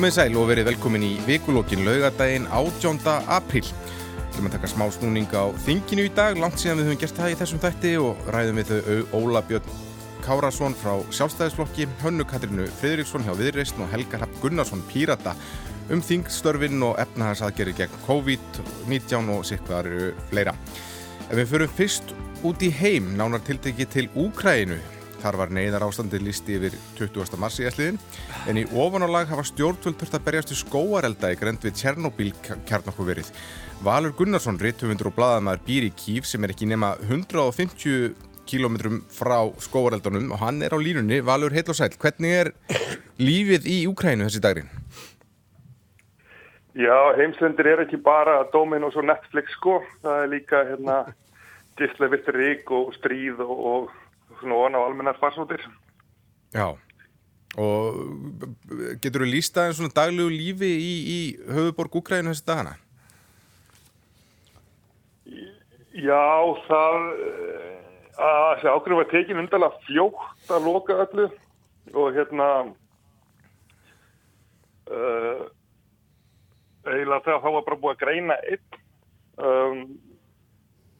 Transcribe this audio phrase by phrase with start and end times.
[0.00, 3.02] Komið sæl og verið velkomin í vikulókin laugadaginn 18.
[3.28, 3.66] apríl.
[3.68, 7.18] Við erum að taka smá snúning á þinginu í dag, langt síðan við höfum gert
[7.18, 9.74] það í þessum þætti og ræðum við þau Óla Björn
[10.24, 15.34] Kárasson frá sjálfstæðisflokki, Hönnu Katrínu Friðriksson hjá Viðreysn og Helga Rapp Gunnarsson Pírata
[15.92, 20.56] um þingstörfin og efnahagsaðgerri gegn COVID-19 og sikvaru fleira.
[21.28, 24.80] Ef við förum fyrst út í heim, nánar tiltekki til Úkræinu,
[25.20, 27.36] Þar var neyðar ástandið listi yfir 20.
[27.40, 27.98] mars í æsliðin
[28.48, 32.30] en í ofanálag hafa stjórnvöld þurft að berjast í skóarelda í grend við Tjernobyl
[32.68, 33.28] kjarnokkuverið.
[33.84, 38.16] Valur Gunnarsson, rittufundur og bladamæður býr í Kív sem er ekki nema 150
[38.48, 38.80] km
[39.12, 41.20] frá skóareldunum og hann er á línunni.
[41.20, 42.52] Valur, heil og sæl, hvernig er
[43.20, 44.72] lífið í Úkrænu þessi dagrin?
[46.80, 51.00] Já, heimslendir er ekki bara Domin og Netflix sko, það er líka hérna
[51.76, 53.90] gíslega vilt rík og stríð og
[54.40, 55.62] svona ofan á almennar farsóttir.
[56.54, 56.74] Já,
[57.60, 58.00] og
[59.02, 62.76] getur þú lísta en svona daglegu lífi í, í höfuborg Úkræðinu þessi dagana?
[66.00, 66.26] Já,
[66.66, 66.98] það
[68.20, 71.26] að þessi ákveður var tekin undarlega fljótt að loka öllu
[71.96, 72.48] og hérna
[74.90, 75.42] uh,
[76.86, 78.78] eiginlega þegar þá var bara búið að greina einn
[79.40, 79.82] um,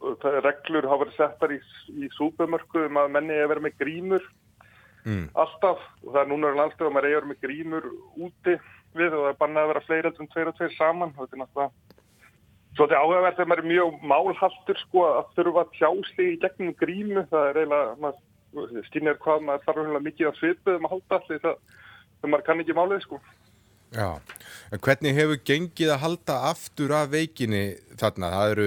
[0.00, 1.58] reglur hafa verið settar í,
[1.92, 4.30] í súpumörku um að menni er verið með grímur.
[5.00, 5.30] Mm.
[5.32, 7.86] alltaf og það er núna landstöð að er með grímur
[8.20, 8.58] úti
[8.92, 11.14] við og það er bannað að vera fleiri en tveir og tveir saman.
[11.16, 11.70] Og þetta er náttúrulega
[12.76, 17.24] svolítið áhugavert þegar maður er mjög málhaltur sko að þurfa að tjásli í gegnum grímu.
[17.32, 21.42] Það er eiginlega, maður skynir hvað maður þarf mikið að svipu um að halda allir
[21.46, 21.78] það,
[22.20, 23.20] það maður kann ekki málið sko
[23.90, 24.20] Já,
[24.70, 28.28] en hvernig hefur gengið að halda aftur af veikinni þarna?
[28.36, 28.66] Það eru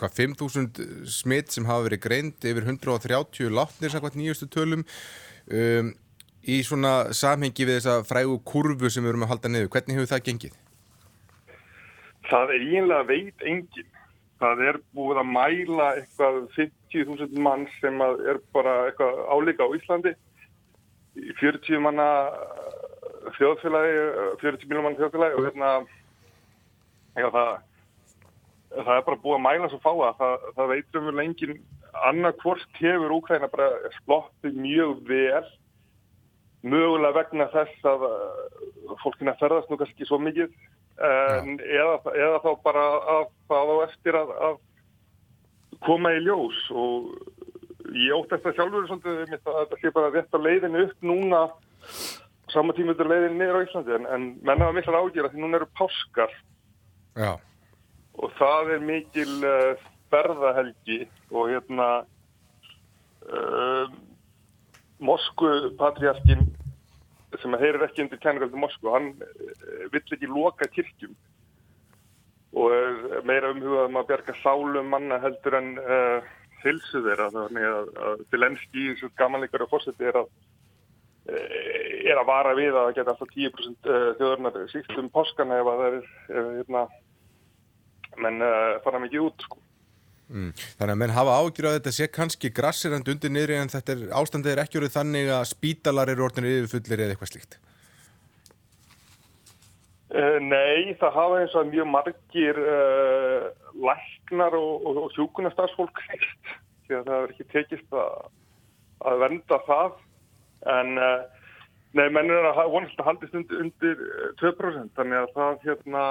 [0.00, 4.86] hvað 5.000 smitt sem hafa verið greint yfir 130 látnir samkvæmt nýjustu tölum
[5.52, 5.90] um,
[6.40, 9.68] í svona samhengi við þessa frægu kurvu sem við erum að halda niður.
[9.74, 10.56] Hvernig hefur það gengið?
[12.30, 13.90] Það er eiginlega veit engin.
[14.40, 20.16] Það er búið að mæla eitthvað 50.000 mann sem er bara eitthvað álíka á Íslandi.
[21.38, 22.08] 40 manna
[23.38, 24.02] þjóðfélagi,
[24.42, 25.70] 40 miljónum mann þjóðfélagi og hérna
[27.14, 27.50] já, það,
[28.74, 31.58] það er bara búið að mæla svo fá að það, það veitum við lengin
[32.08, 35.44] annarkvort hefur Úkræna bara sloppið mjög vel
[36.64, 38.06] mögulega vegna þess að
[39.02, 40.52] fólkina ferðast nú kannski svo mikið
[41.04, 42.84] en, eða, eða þá bara
[43.18, 44.58] að það á eftir að, að
[45.84, 47.12] koma í ljós og
[47.94, 51.42] ég ótt eftir sjálfur svolítið að þetta sé bara rétt á leiðinu upp núna
[52.54, 55.60] saman tímutur leiðin niður á Íslandi en, en menna var miklar ágjör að því núna
[55.60, 56.32] eru páskar
[57.18, 57.32] Já.
[58.20, 59.84] og það er mikil uh,
[60.14, 61.00] berðahelgi
[61.34, 61.88] og hérna
[63.28, 63.86] uh,
[65.04, 66.46] Moskvu patriarkin
[67.42, 71.14] sem að heyrir ekki undir kænugöldu Moskvu, hann uh, vill ekki loka kirkjum
[72.54, 75.72] og er meira umhugað um að bjarga sálum manna heldur en
[76.62, 80.28] hilsu þeirra þannig að, að til ennski í þessu gamanleikari fórseti er að
[81.24, 83.86] er að vara við að geta alltaf 10%
[84.18, 86.82] þjóðurnar síkt um páskana ef að það er hérna,
[88.20, 89.60] menn uh, fara mikið út sko.
[90.28, 90.50] mm.
[90.78, 94.06] Þannig að menn hafa ágjur að þetta sé kannski grassirand undir niðri en þetta er,
[94.20, 97.58] ástandið er ekki orðið þannig að spítalar eru orðinir yfirfullir eða eitthvað slíkt
[100.14, 103.50] uh, Nei, það hafa eins og mjög margir uh,
[103.88, 106.02] læknar og, og, og hjúkunarstarsfólk
[106.86, 108.26] því að það er ekki tekist að,
[109.10, 110.02] að venda það
[110.72, 111.24] en uh,
[111.96, 113.96] nei, mennur er að vonast að haldist undir, undir
[114.42, 116.04] 2% þannig að það hérna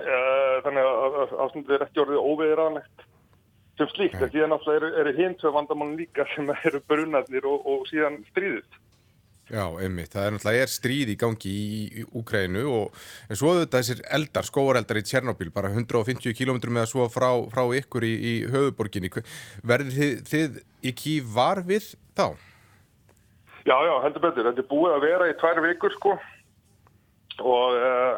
[0.00, 3.08] uh, þannig að ástundu er ekki orðið óveðiranlegt
[3.80, 7.88] sem slíkt, en síðan náttúrulega eru, eru hintöð vandamálun líka sem eru brunarnir og, og
[7.90, 8.78] síðan stríðið.
[9.50, 13.80] Já, einmitt, það er náttúrulega er stríð í gangi í, Úkrænu og en svo þetta
[13.80, 18.12] þessir eldar, skóareldar í Tjernobyl bara 150 km með að svo frá, frá ykkur í,
[18.14, 19.10] í höfuborginni
[19.66, 22.28] verður þið, þið kýf var við þá?
[23.66, 24.46] Já, já, heldur betur.
[24.48, 26.14] Þetta er búið að vera í tvær vikur sko
[27.40, 28.16] og uh,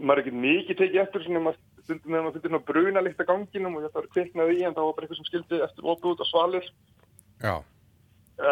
[0.00, 3.22] maður er ekki mikið tekið eftir svona maður stundum að maður fyrir svona bruna líkt
[3.22, 5.88] að ganginum og þetta var kveiknað í en það var bara eitthvað sem skildi eftir
[5.88, 6.68] óbúð út á svalir.
[7.42, 7.54] Já.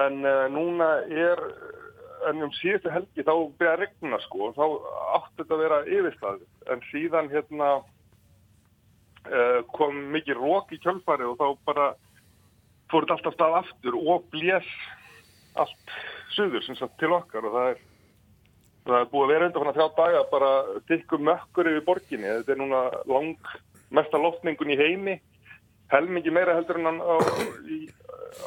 [0.00, 1.42] En uh, núna er,
[2.30, 4.64] en um síðustu helgi þá beða regna sko og þá
[5.16, 11.40] átti þetta að vera yfirstað en síðan hérna uh, kom mikið rók í kjölfari og
[11.40, 11.90] þá bara
[12.90, 14.68] fór þetta alltaf stað aftur og blés
[15.58, 15.94] allt
[16.34, 17.82] suður sem sagt til okkar og það er,
[18.86, 20.52] það er búið að vera undan frá þrjá daga bara
[20.90, 22.30] tikkum mökkur yfir borginni.
[22.38, 23.50] Þetta er núna lang
[23.90, 25.18] mesta loftningun í heimi,
[25.90, 27.16] helmingi meira heldur en á,
[27.66, 27.80] í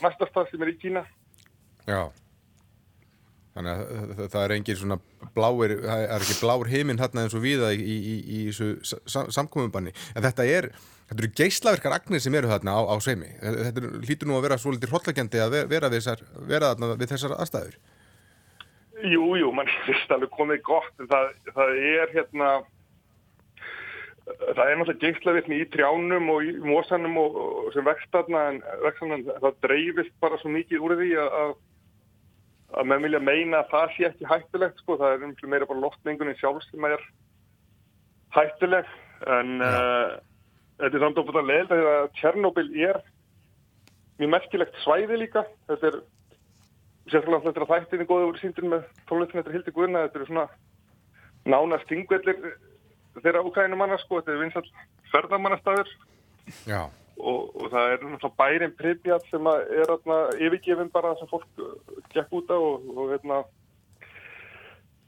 [0.04, 1.04] næsta stað sem er í Kína.
[1.88, 2.08] Já.
[3.54, 4.98] Þannig að það, er engin svona
[5.36, 9.94] bláir, það er ekki blár heiminn hérna eins og viða í, í, í þessu samkominnbanni.
[10.16, 10.70] En þetta er,
[11.10, 13.32] þetta eru geyslaverkar agnir sem eru þarna á, á sveimi.
[13.42, 17.36] Þetta hlýtur nú að vera svo litið hróllagjöndi að vera, þessar, vera þarna við þessar
[17.40, 17.82] aðstæður.
[19.04, 20.94] Jú, jú, mann finnst alveg komið gott.
[21.02, 22.54] Það, það er hérna,
[24.24, 28.64] það er náttúrulega geyslaverkni í trjánum og í mósanum og, og sem vext þarna en
[28.86, 31.56] vextanan, það dreifist bara svo mikið úr því að
[32.74, 35.84] að með vilja meina að það sé ekki hættulegt sko, það er umflug meira bara
[35.84, 37.04] loftningunni sjálf sem er
[38.34, 38.90] hættuleg
[39.30, 40.16] en uh,
[40.82, 43.00] þetta er samt og búin að leila að Tjernobyl er
[44.20, 45.46] mjög merkilegt svæði líka.
[45.70, 46.00] Þetta er
[47.10, 50.20] sérstaklega þetta er að þættinni góði úr síndin með tónlistin þetta er hildi guðna, þetta
[50.20, 50.46] er svona
[51.44, 52.44] nána stingvellir
[53.22, 54.68] þeirra úkænum manna sko, þetta er vinsall
[55.12, 55.90] ferðamannastæður
[56.68, 56.90] Já.
[57.24, 61.46] Og, og það er náttúrulega bærin Pripjat sem er atna, yfirgefin bara sem fólk
[62.16, 63.44] gekk út á og, og, hérna,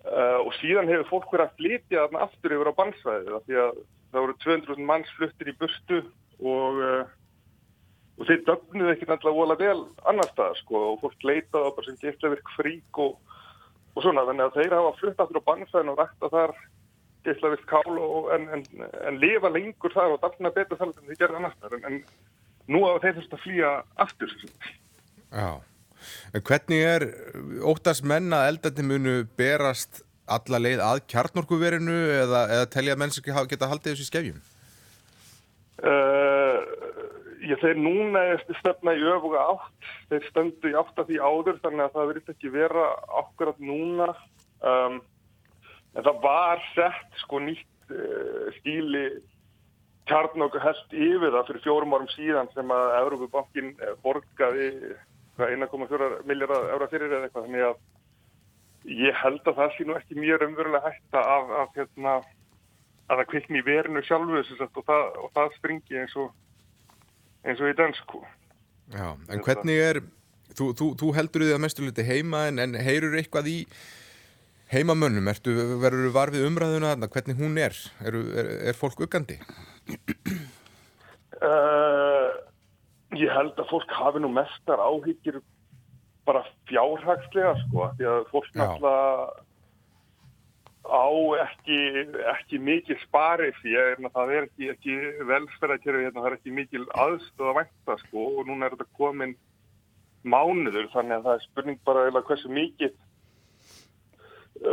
[0.05, 3.83] uh, og síðan hefur fólk verið að flytja þarna aftur yfir á bannsvæði því að
[4.15, 6.01] það voru 200.000 manns fluttir í burstu
[6.45, 7.05] og uh,
[8.15, 11.87] og þeir dögnuðu ekki náttúrulega vola vel annar stað sko og fólk leitaði á bara
[11.87, 13.17] sem geitlaverk frík og,
[13.95, 16.55] og svona þannig að þeir hafa flutt aftur á bannsvæðin og rætta þar
[17.25, 18.63] geislavilt kál og, en, en,
[19.09, 22.01] en lifa lengur þar og dafna betur þar en þið gerða annars en, en
[22.71, 23.71] nú hafa þeir þurft að flýja
[24.05, 24.35] aftur
[25.35, 25.49] Já,
[26.33, 27.07] en hvernig er
[27.65, 33.35] óttast menna að eldandi munu berast alla leið að kjarnorkuverinu eða, eða telja menns ekki
[33.49, 34.39] geta haldið þessu skefjum?
[35.85, 36.61] Uh,
[37.45, 41.59] ég þeir núna er stefna í öfuga átt þeir stöndu í átt af því áður
[41.65, 42.87] þannig að það verður ekki vera
[43.21, 44.13] ákveðat núna
[44.65, 45.03] um
[45.95, 49.07] En það var sett sko nýtt uh, stíli
[50.09, 54.67] kjarnokku held yfir það fyrir fjórum árum síðan sem að Európa-bankin eh, borgaði
[55.37, 57.47] 1,4 miljardar eura fyrir eða eitthvað.
[57.47, 62.15] Þannig að ég held að það sé nú ekki mjög umverulega hægt að, að, hérna,
[63.09, 66.31] að það kvikni í verinu sjálfu og það, og það springi eins og,
[67.43, 68.23] eins og í dansku.
[68.93, 70.01] Já, en hvernig er,
[70.53, 73.59] þú, þú, þú heldur þið að mestu liti heima en, en heyrur eitthvað í
[74.73, 75.29] heimamönnum,
[75.81, 77.77] verður þú varfið umræðuna þarna, hvernig hún er?
[78.05, 79.39] Er, er, er fólk uggandi?
[81.35, 81.94] Uh,
[83.19, 85.41] ég held að fólk hafi nú mestar áhyggjur
[86.25, 89.44] bara fjárhagslega sko, því að fólk náttúrulega
[90.85, 91.09] á
[91.41, 91.79] ekki,
[92.29, 94.97] ekki mikil spari fyrir en það er ekki, ekki
[95.31, 99.33] velferðarkerfi, hérna, það er ekki mikil aðstöð að vænta sko og núna er þetta komin
[100.25, 102.94] mánuður þannig að það er spurning bara eða hversu mikið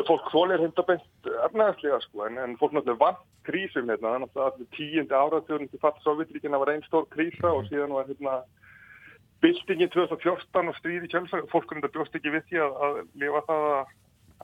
[0.07, 4.15] fólk þólir hundabent efnaðarslega sko en, en fólk náttúrulega vant krísum hérna.
[4.15, 8.37] Þannig að tíundi áratjörn til fatt Sovjetríkina var einn stór krísa og síðan var hérna
[9.43, 13.67] byltingin 2014 og stríði kjölsa fólk hundar bjóst ekki við því að, að lifa það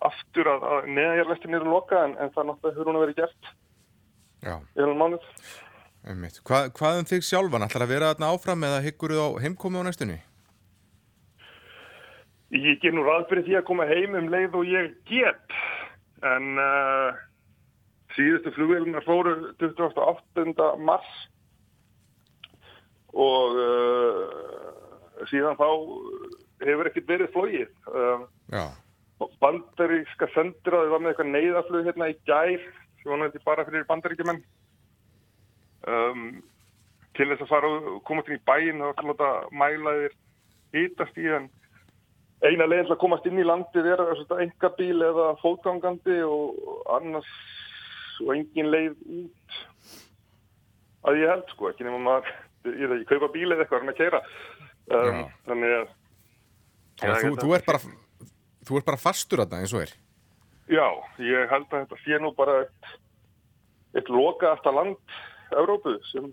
[0.09, 3.51] aftur að, að neðjarlestin eru loka en, en það náttúrulega hefur hún að vera gert
[4.75, 5.31] í hennum mánuð.
[6.47, 7.67] Hva, Hvað um þig sjálfan?
[7.67, 10.19] Ætlar að vera þarna áfram eða hyggur þú á heimkomi á næstunni?
[12.55, 15.57] Ég ger nú ráð fyrir því að koma heim um leið og ég get
[16.25, 17.17] en uh,
[18.17, 20.69] síðustu flugvelunar fóru 28.
[20.81, 21.11] mars
[23.13, 25.69] og uh, síðan þá
[26.65, 27.75] hefur ekkert verið flóið.
[27.93, 28.25] Um,
[29.43, 32.69] bandaríska sendiráði var með eitthvað neyðaflug hérna í gær
[33.09, 34.41] náttúrulega bara fyrir bandaríkjumenn
[35.89, 36.25] um,
[37.17, 40.17] til þess að fara og koma til í bæin og alltaf mælaðir
[40.77, 41.49] hýtast í hann
[42.47, 44.03] eina leginn til að komast inn í landi er
[44.43, 47.31] enga bíl eða fótgangandi og annars
[48.23, 49.57] og engin leið út.
[51.09, 52.35] Að ég held sko ekki nema maður
[52.69, 54.21] ég veit ekki, kaupa bíl eða eitthvað en að keira
[54.93, 57.81] um, þannig að ja, þú, þú ert bara
[58.69, 59.95] þú ert bara fastur að það eins og er.
[60.69, 60.87] Já,
[61.25, 62.93] ég held að þetta sé nú bara eitt,
[63.97, 65.19] eitt loka eftir land
[65.57, 66.29] Európu sem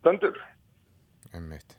[0.00, 0.38] stendur.
[1.34, 1.76] Einmitt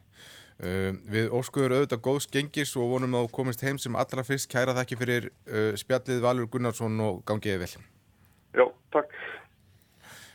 [0.62, 4.50] Uh, við óskuður auðvitað góðs gengis og vonum að komist heim sem allra fyrst.
[4.52, 7.72] Kæra þakki fyrir uh, spjallið Valur Gunnarsson og gangiði vel.
[8.54, 9.16] Já, takk.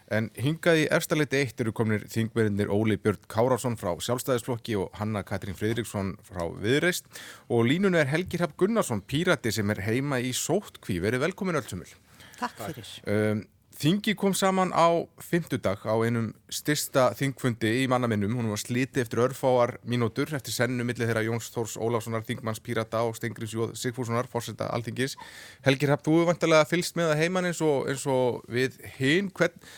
[0.09, 5.21] En hingað í efstaleiti eitt eru kominir þingverðinir Óli Björn Kárásson frá Sjálfstæðisflokki og Hanna
[5.29, 7.11] Katrín Fridriksson frá Viðreist
[7.53, 11.91] og línunu er Helgi Rapp Gunnarsson, pírati sem er heima í Sóttkví, verið velkomin öllsumul
[12.39, 12.91] Takk fyrir.
[13.11, 13.45] Um,
[13.79, 14.91] Þingi kom saman á
[15.23, 18.33] fymtudag á einum styrsta þingfundi í mannaminnum.
[18.35, 23.05] Hún var sliti eftir örfáar mínútur eftir sennu millir þeirra Jóns Þórs Óláfssonar, Þingmanns Pírata
[23.07, 25.15] og Stengriðs Jóð Sigfússonar, fórsetta Alþingis.
[25.63, 29.31] Helgir, hafðu þú vantilega fylst með það heimann eins eins og við hinn?
[29.31, 29.71] Hvern,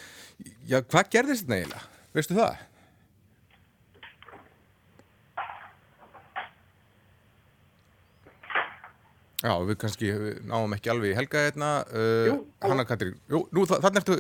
[0.65, 1.87] já, hvað gerðist þetta eiginlega?
[2.17, 2.70] Veistu það?
[9.41, 10.11] Já, við kannski
[10.45, 11.69] náum ekki alveg í helga hérna.
[11.97, 12.43] Uh.
[12.61, 14.19] Hanna Katrín, jú, nú þannig ertu,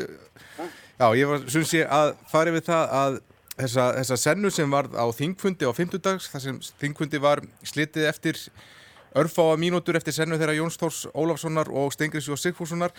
[0.96, 3.18] já, ég var, syns ég að fari við það að
[3.58, 8.08] þessa, þessa sennu sem var á þingfundi á 50 dags, þar sem þingfundi var slitið
[8.08, 8.40] eftir
[9.20, 12.94] örfáa mínútur eftir sennu þeirra Jóns Þórs Ólafssonar og Stengris og Sigfússonar.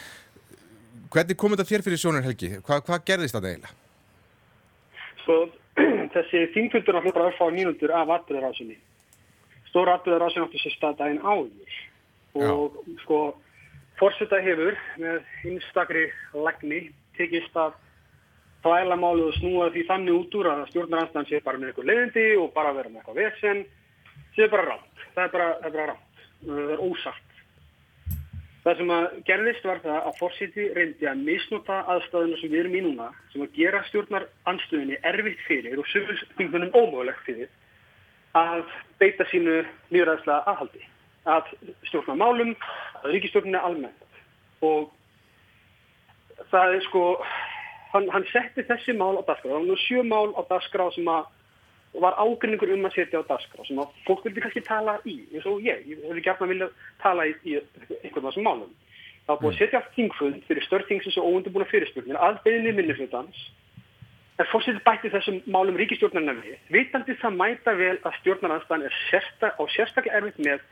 [1.12, 2.54] Hvernig kom þetta þér fyrir sjónur Helgi?
[2.62, 3.78] Hva, hvað gerðist þetta eiginlega?
[5.26, 5.40] Svo
[6.14, 8.78] þessi þingfundur náttúrulega bara örfá mínútur af atbyrðarásinni.
[9.72, 11.80] Stóra atbyrðarásin áttu sér stað daginn áður
[12.40, 13.22] og sko
[14.00, 17.74] fórseta hefur með einstakri lagni tekist að
[18.62, 22.28] þvæla málið og snúa því þannig út úr að stjórnaranstæðan sé bara með eitthvað leiðindi
[22.38, 23.66] og bara vera með eitthvað vesen
[24.36, 25.04] sé bara rátt.
[25.16, 26.24] Það er bara, það er bara rátt.
[26.46, 27.28] Það er ósagt.
[28.62, 32.78] Það sem að gerðist var það að fórseti reyndi að misnota aðstæðuna sem við erum
[32.78, 37.50] í núna sem að gera stjórnar anstöðinni erfitt fyrir og sögur þingunum ómögulegt fyrir
[38.38, 38.62] að
[39.02, 40.86] beita sínu nýræðslega aðhaldi
[41.30, 41.52] að
[41.90, 42.56] stjórna málum,
[43.02, 44.08] að ríkistjórnina almennt.
[44.66, 44.90] Og
[46.52, 47.04] það er sko
[47.94, 49.52] hann, hann setti þessi mál á dagskrá.
[49.52, 51.30] Það var nú sjö mál á dagskrá sem að
[52.02, 55.48] var ágrinningur um að setja á dagskrá sem að fólk vildi kannski tala í eins
[55.50, 56.70] og ég, ég hefði gert að vilja
[57.02, 57.58] tala í, í
[58.06, 58.70] einhvern veginn málum.
[59.26, 63.44] Það var búið að setja allt þingfund fyrir störþingsins og óundubúna fyrirspurnir að beðinni minnihlutans
[64.40, 66.56] en fórsetið bætti þessum málum ríkistjórnarna við.
[66.72, 70.64] Vitandi það mæta vel að stjórnaranstæðan er sérsta, á sérstaklega erfitt með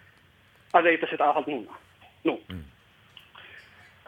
[0.73, 1.79] að veita sitt aðhald núna
[2.27, 2.35] nú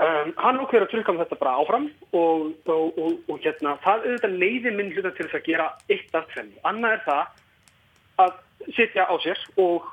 [0.02, 1.84] Um, hann ákveður að trukka með þetta bara áfram
[2.18, 6.16] og, og, og, og hérna, það auðvitað leiði minn hluta til þess að gera eitt
[6.18, 6.56] af tvenni.
[6.66, 9.92] Annað er það að sitja á sér og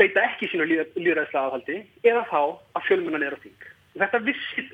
[0.00, 1.78] beita ekki sínu líðræðslega aðhaldi
[2.10, 3.68] eða þá að fjölmunan er á þing.
[4.02, 4.66] Þetta vissi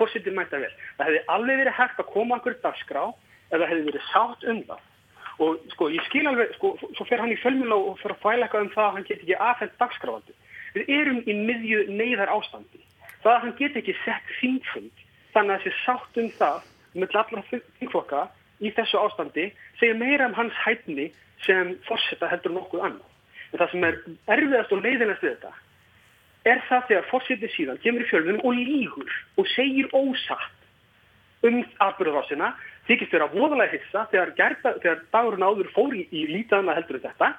[0.00, 0.72] fórsitið mæta vel.
[0.98, 3.04] Það hefði alveg verið hægt að koma okkur dagskrá
[3.54, 4.86] eða hefði verið sátt um það.
[5.46, 8.48] Og sko, ég skil alveg, sko, svo fer hann í fjölmuna og fer að fæla
[8.48, 10.40] eitthvað um það að hann get ekki aðfendt dagskrávaldi.
[10.72, 12.80] Við erum í miðju neyðar ástandi
[13.22, 15.02] það að hann get ekki sett þingfund
[15.34, 18.22] þannig að þessi sátt um það með allra þingflokka
[18.62, 19.48] í þessu ástandi
[19.80, 21.10] segja meira um hans hætni
[21.46, 23.08] sem fórseta heldur nokkuð annað.
[23.52, 24.00] En það sem er
[24.36, 25.52] erfiðast og leiðinast við þetta
[26.52, 32.52] er það þegar fórsetið síðan kemur í fjölmunum og lígur og segir ósatt um atbyrðarásina
[32.88, 37.32] þykist þeirra voðalega hissa þegar, gerða, þegar dagurinn áður fór í, lítaðana heldur þetta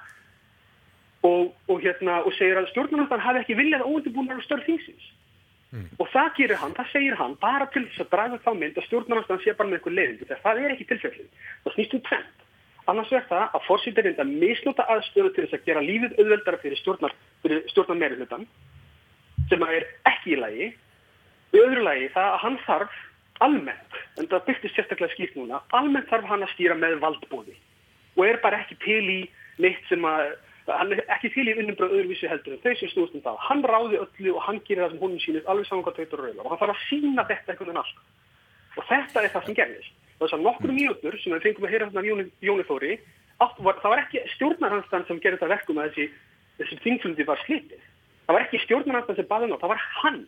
[1.24, 5.06] og, og, hérna, og segir að stjórnarnandan hafi ekki viljað óundibúnar og störð þingsins.
[5.74, 5.86] Mm.
[5.98, 8.86] Og það gerir hann, það segir hann, bara til þess að draga þá mynd að
[8.88, 11.48] stjórnarnastan sé bara með eitthvað leiðindi, þegar það er ekki tilfellið.
[11.64, 12.44] Það snýst um trend.
[12.92, 16.60] Annars verður það að fórsýttir reynda að misnota aðstöðu til þess að gera lífið auðveldara
[16.60, 17.16] fyrir stjórnar,
[17.72, 18.46] stjórnar meiri hlutan,
[19.48, 20.70] sem er ekki í lagi.
[21.54, 22.98] Í öðru lagi það að hann þarf
[23.44, 27.56] almennt, en það byrtist sérstaklega skýrt núna, almennt þarf hann að stýra með valdbóði
[28.14, 29.20] og er bara ekki til í
[29.62, 30.34] neitt sem að
[30.66, 33.40] hann er ekki til í vinnumbröð öðruvísi heldur en þau sem snúst um það.
[33.48, 36.28] Hann ráði öllu og hann gerir það sem honum sínir alveg saman hvað tveitur og
[36.28, 37.98] rauðar og hann þarf að sína þetta einhvern veginn allt.
[38.74, 39.98] Og þetta er það sem gerðist.
[40.20, 42.94] Þess að nokkru mínútur sem við fengum að heyra þarna Jóni, Jóni Þóri,
[43.40, 46.06] var, það var ekki stjórnarhanstan sem gerði þetta verkum að þessi,
[46.60, 47.84] þessi þingflundi var slitið.
[48.24, 50.20] Það var ekki stjórnarhanstan sem baði ná, það var hann.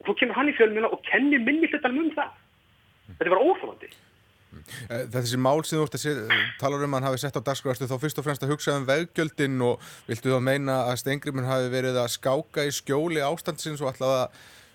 [0.00, 2.30] Og þú kemur hann í fjölmjöla og kennir minni hlutanum um það.
[3.18, 3.90] Þetta var óþólandi.
[5.14, 7.96] Þessi mál sem þú ert að tala um að hann hafi sett á dagskvæðastu þá
[8.02, 12.00] fyrst og fremst að hugsa um veggjöldin og viltu þá meina að Steingrimur hafi verið
[12.00, 14.34] að skáka í skjóli ástandsins og alltaf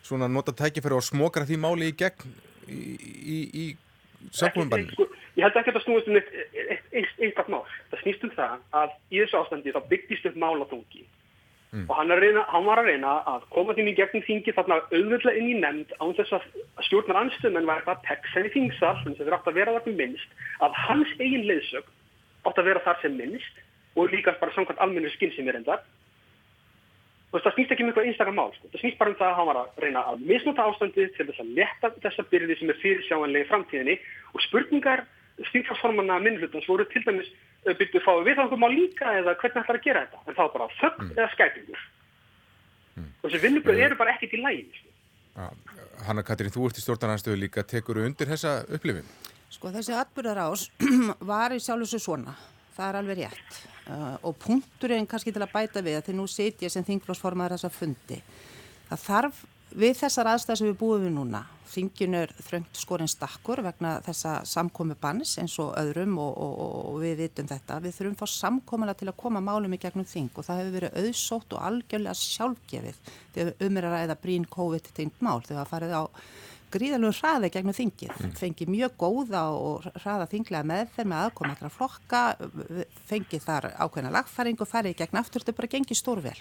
[0.09, 2.33] að nota tækifæri og smokra því máli í gegn
[2.69, 2.81] í,
[3.19, 3.65] í, í?
[4.33, 4.65] Sko,
[5.37, 7.63] ég held ekki að það snúist um eitt eitthvað mál.
[7.91, 11.05] Það snýst um það að í þessu ástandi þá byggist upp mál á þungi
[11.69, 11.85] Mm.
[11.85, 15.35] og hann, reyna, hann var að reyna að koma því í gegnum þingi þarna auðvitað
[15.37, 16.47] inn í nefnd án þess að
[16.87, 20.41] stjórnar anstöðmenn var eitthvað tekst henni þingsal sem þetta átt að vera þar sem minnst
[20.65, 21.91] að hans eigin leiðsög
[22.49, 23.61] átt að vera þar sem minnst
[23.93, 25.85] og líka bara samkvæmt almennu skinn sem er endar
[27.29, 28.71] og það snýst ekki um eitthvað einstakar mál sko.
[28.73, 31.43] það snýst bara um það að hann var að reyna að misnota ástandið til þess
[31.43, 33.99] að leta þessa byrði sem er fyrirsjáanlega í framtíðinni
[34.33, 35.05] og spurningar
[35.51, 37.29] stýrfarsformanna minnhlutans voru til dæmis
[37.67, 40.21] byrjuð fáið við þá mál líka eða hvernig ætlar að gera þetta?
[40.25, 41.15] En þá bara þögg mm.
[41.17, 41.87] eða skætingur.
[42.99, 43.09] Mm.
[43.21, 44.71] og þessi vinnubröð eru bara ekkit í lægin
[45.39, 45.49] ja,
[46.07, 47.63] Hanna Katrín, þú ert í stjórnarnarstöðu líka.
[47.67, 49.07] Tekur undir þessa upplifin?
[49.51, 50.69] Sko þessi atbyrðarás
[51.31, 52.35] var í sjálf þessu svona.
[52.75, 53.61] Það er alveg rétt.
[53.89, 57.71] Uh, og punkturinn kannski til að bæta við að því nú setja sem þingflósformaður þessa
[57.73, 58.19] fundi.
[58.89, 59.41] Það þarf
[59.79, 64.39] við þessar aðstæð sem við búum við núna Þingin er þröngt skorinn stakkur vegna þessa
[64.47, 66.59] samkomi bannis eins og öðrum og, og,
[66.89, 67.79] og við vitum þetta.
[67.83, 71.01] Við þurfum fá samkomala til að koma málum í gegnum þing og það hefur verið
[71.03, 73.01] auðsótt og algjörlega sjálfgefið
[73.35, 76.03] þegar um er að ræða brín COVID-19 mál þegar það farið á
[76.73, 78.13] gríðalegu hraði gegnum þingið.
[78.13, 78.33] Mm.
[78.37, 82.23] Fengið mjög góða og hraða þinglega með þeir með aðkoma allra flokka,
[83.09, 86.35] fengið þar ákveðna lagfæring og farið gegn aftur, þetta bara gengið stórvel.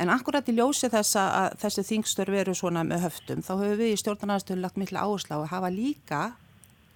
[0.00, 3.90] En akkurat í ljósi þess að þessi þingstör veru svona með höftum, þá höfum við
[3.92, 6.20] í stjórnarnarstöðu lagt miklu áherslu á að hafa líka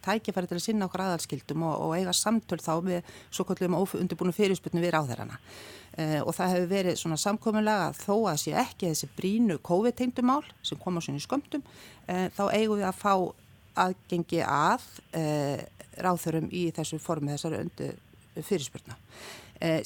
[0.04, 4.34] tækifæri til að sinna okkur aðalskildum og, og eiga samtöl þá með svo kvöldum undirbúinu
[4.36, 5.38] fyrirsputnu við ráðherrana.
[5.94, 10.42] Uh, og það hefur verið svona samkominlega að þó að sé ekki þessi brínu COVID-teimtumál
[10.66, 11.62] sem koma svona í skömmtum,
[12.08, 13.14] uh, þá eigum við að fá
[13.84, 14.88] aðgengi að
[15.20, 15.62] uh,
[16.02, 17.94] ráðhörum í þessu formi þessari undir
[18.42, 18.98] fyrirspurna.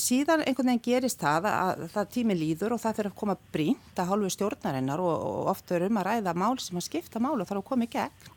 [0.02, 4.00] Síðan einhvern veginn gerist það að það tími líður og það fyrir að koma brínt
[4.00, 7.36] að hálfu stjórnarinnar og, og oft verður um að ræða mál sem að skipta mál
[7.36, 8.32] og þarf að koma í gegn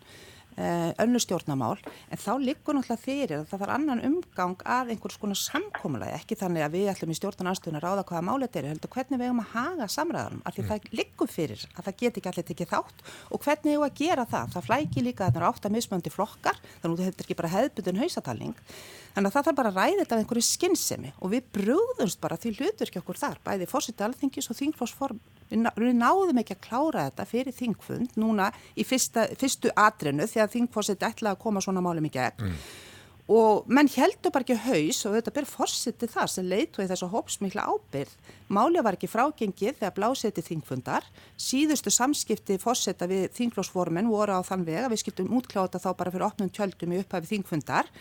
[0.60, 1.77] Eh, önnu stjórnamál
[2.12, 6.36] en þá liggur náttúrulega fyrir að það þarf annan umgang að einhvers konar samkómulega ekki
[6.36, 9.39] þannig að við ætlum í stjórnarnarstöðun að ráða hvaða málet er heldur hvernig við hefum
[9.46, 10.70] að haga samræðanum af því mm.
[10.74, 14.27] það liggur fyrir að það get ekki allir tekið þátt og hvernig hefur að gera
[14.34, 17.29] það það flækir líka að það eru átt að mismöndi flokkar þannig að þetta er
[17.29, 18.65] ekki bara hefðbundin hausatalning
[19.12, 22.38] Þannig að það þarf bara að ræða þetta af einhverju skinnsemi og við brúðumst bara
[22.39, 25.20] því hlutur ekki okkur þar, bæði fórsiti alþingis og þingflósform.
[25.51, 30.55] Við, við náðum ekki að klára þetta fyrir þingfund núna í fyrsta, fyrstu atrinu þegar
[30.55, 32.48] þingfórsiti ætlaði að koma svona málum í gegn.
[32.48, 32.88] Mm
[33.31, 37.08] og menn heldur bara ekki haus og þetta ber fórsetið það sem leitu í þessu
[37.12, 38.12] hópsmikla ábyrð.
[38.51, 41.08] Málið var ekki frágengið þegar bláseti þingfundar,
[41.39, 46.13] síðustu samskipti fórseta við þingflósformen voru á þann veg að við skiptum útkláta þá bara
[46.13, 47.91] fyrir opnum tjöldum í upphafi þingfundar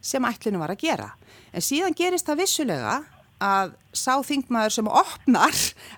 [0.00, 1.10] sem ætlinu var að gera.
[1.54, 2.98] En síðan gerist það vissulega
[3.40, 5.56] að sá þingmaður sem opnar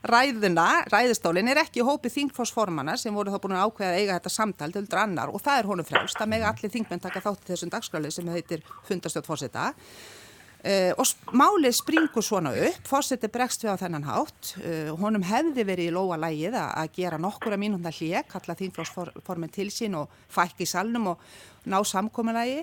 [0.08, 4.32] ræðuna, ræðustólinn er ekki hópið þingforsformana sem voru þá búin að ákveða að eiga þetta
[4.32, 7.72] samtal til drannar og það er honum frjálst, það með allir þingmenn taka þátt þessum
[7.74, 13.82] dagskrálið sem heitir fundastjótt fórseta uh, og málið springur svona upp, fórseti bregst við á
[13.82, 18.58] þennan hátt, uh, honum hefði verið í lóa lægið að gera nokkura mínúnda hljeg, kalla
[18.62, 21.32] þingforsformin til sín og fækki salnum og
[21.66, 22.62] ná samkominlægi,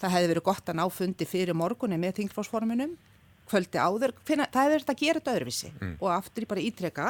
[0.00, 2.96] það hefði verið gott að ná fundi fyrir morgunni með þingforsforminum
[3.50, 5.70] kvöldi áður, finna, það er þetta að gera þetta öðruvísi.
[5.78, 5.94] Mm.
[6.00, 7.08] og aftur ég bara ítreka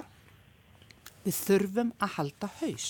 [1.24, 2.88] við þurfum að halda haus.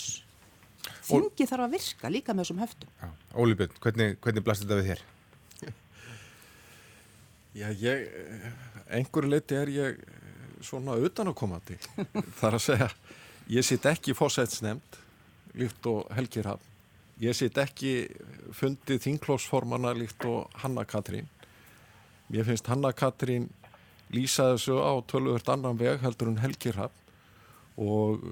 [1.04, 3.14] Þingi þarf að virka líka með þessum höftum.
[3.40, 5.04] Óli Björn, hvernig, hvernig blasti þetta við þér?
[7.60, 8.04] Já, ég
[8.98, 10.04] einhverju leiti er ég
[10.64, 11.78] svona utan að koma til
[12.40, 12.92] þar að segja,
[13.52, 15.00] ég sitt ekki fósætsnefnd,
[15.60, 16.70] líkt og Helgir Hafn
[17.22, 17.92] ég sitt ekki
[18.54, 21.28] fundið þinglósformana líkt og Hanna Katrín
[22.34, 23.44] Mér finnst Hanna Katrín
[24.10, 27.04] lýsa þessu á tölvöld annan veg heldur en Helgirhafn
[27.78, 28.24] og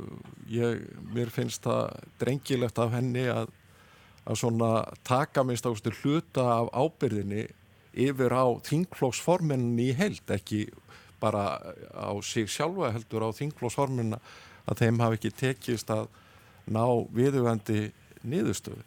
[0.50, 0.82] ég,
[1.14, 3.52] mér finnst það drengilegt af henni að,
[4.26, 4.72] að svona
[5.06, 7.46] taka minnst ástu hluta af ábyrðinni
[7.94, 10.64] yfir á þingflóksforminni í held, ekki
[11.22, 11.60] bara
[11.94, 14.18] á sig sjálfa heldur á þingflóksforminna
[14.66, 16.08] að þeim hafi ekki tekist að
[16.66, 16.82] ná
[17.14, 17.92] viðugandi
[18.26, 18.82] niðurstöðu.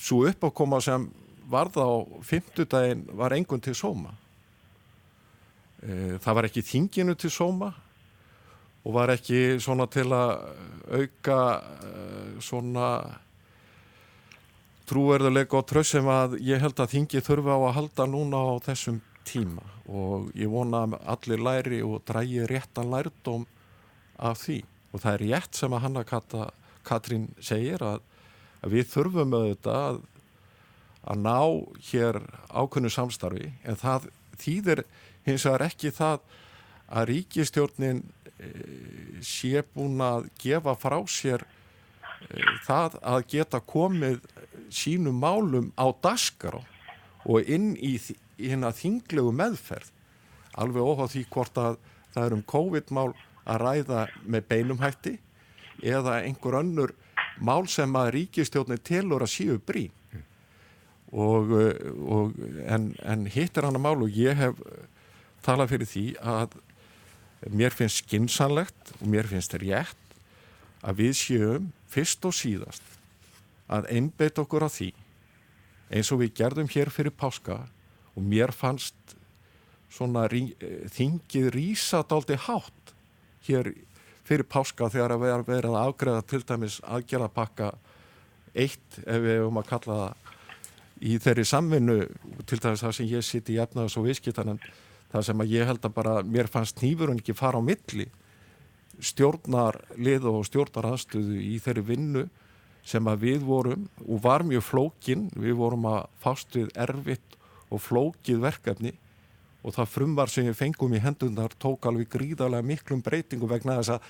[0.00, 1.10] Svo uppákoma sem
[1.50, 1.90] varð á
[2.26, 4.12] fymtudaginn var engun til sóma.
[5.82, 7.72] E, það var ekki þinginu til sóma
[8.80, 10.32] og var ekki svona til að
[11.00, 11.92] auka e,
[12.40, 12.88] svona
[14.90, 18.54] trúverðuleika og tröss sem að ég held að þingi þurfa á að halda núna á
[18.64, 23.46] þessum tíma og ég vona að allir læri og drægi réttan lærdóm
[24.18, 26.04] af því og það er rétt sem að Hanna
[26.86, 28.00] Katrín segir að,
[28.64, 30.00] að við þurfum auðvitað að
[31.08, 31.38] að ná
[31.90, 32.20] hér
[32.52, 34.10] ákveðnu samstarfi en það
[34.40, 34.82] þýðir
[35.26, 36.18] hins vegar ekki það
[36.90, 38.50] að ríkistjórnin e,
[39.24, 44.20] sé búin að gefa frá sér e, það að geta komið
[44.70, 46.60] sínum málum á daskar
[47.24, 47.96] og inn í
[48.40, 49.90] hérna þinglegu meðferð.
[50.60, 51.76] Alveg óháð því hvort að
[52.14, 53.10] það er um COVID-mál
[53.50, 55.14] að ræða með beinumhætti
[55.80, 56.94] eða einhver önnur
[57.40, 59.94] mál sem að ríkistjórnin telur að síu brín
[61.10, 62.34] og, eh, og,
[62.66, 64.60] en, en hitt er hann að málu og ég hef
[65.44, 66.58] talað fyrir því að
[67.50, 70.16] mér finnst skinsanlegt og mér finnst rétt
[70.84, 72.96] að við séum fyrst og síðast
[73.70, 74.90] að einbeit okkur á því
[75.90, 77.62] eins og við gerðum hér fyrir páska
[78.14, 79.16] og mér fannst
[79.90, 80.52] svona rí,
[80.94, 82.94] þingið rísadáldi hátt
[83.48, 83.72] hér
[84.26, 87.72] fyrir páska þegar að vera verið að afgreða til dæmis aðgerðapakka
[88.54, 90.29] eitt ef við hefum að kalla það
[91.00, 91.98] í þeirri samvinnu
[92.46, 94.60] til þess að sem ég sitt í efnaðs og viðskiptanan
[95.10, 98.06] það sem að ég held að bara mér fannst nýfurun ekki fara á milli
[99.00, 102.24] stjórnar lið og stjórnar aðstöðu í þeirri vinnu
[102.86, 107.36] sem að við vorum og var mjög flókin, við vorum að fást við erfitt
[107.70, 108.94] og flókið verkefni
[109.60, 113.96] og það frumvar sem við fengum í hendunar tók alveg gríðarlega miklum breytingu vegna þess
[113.96, 114.08] að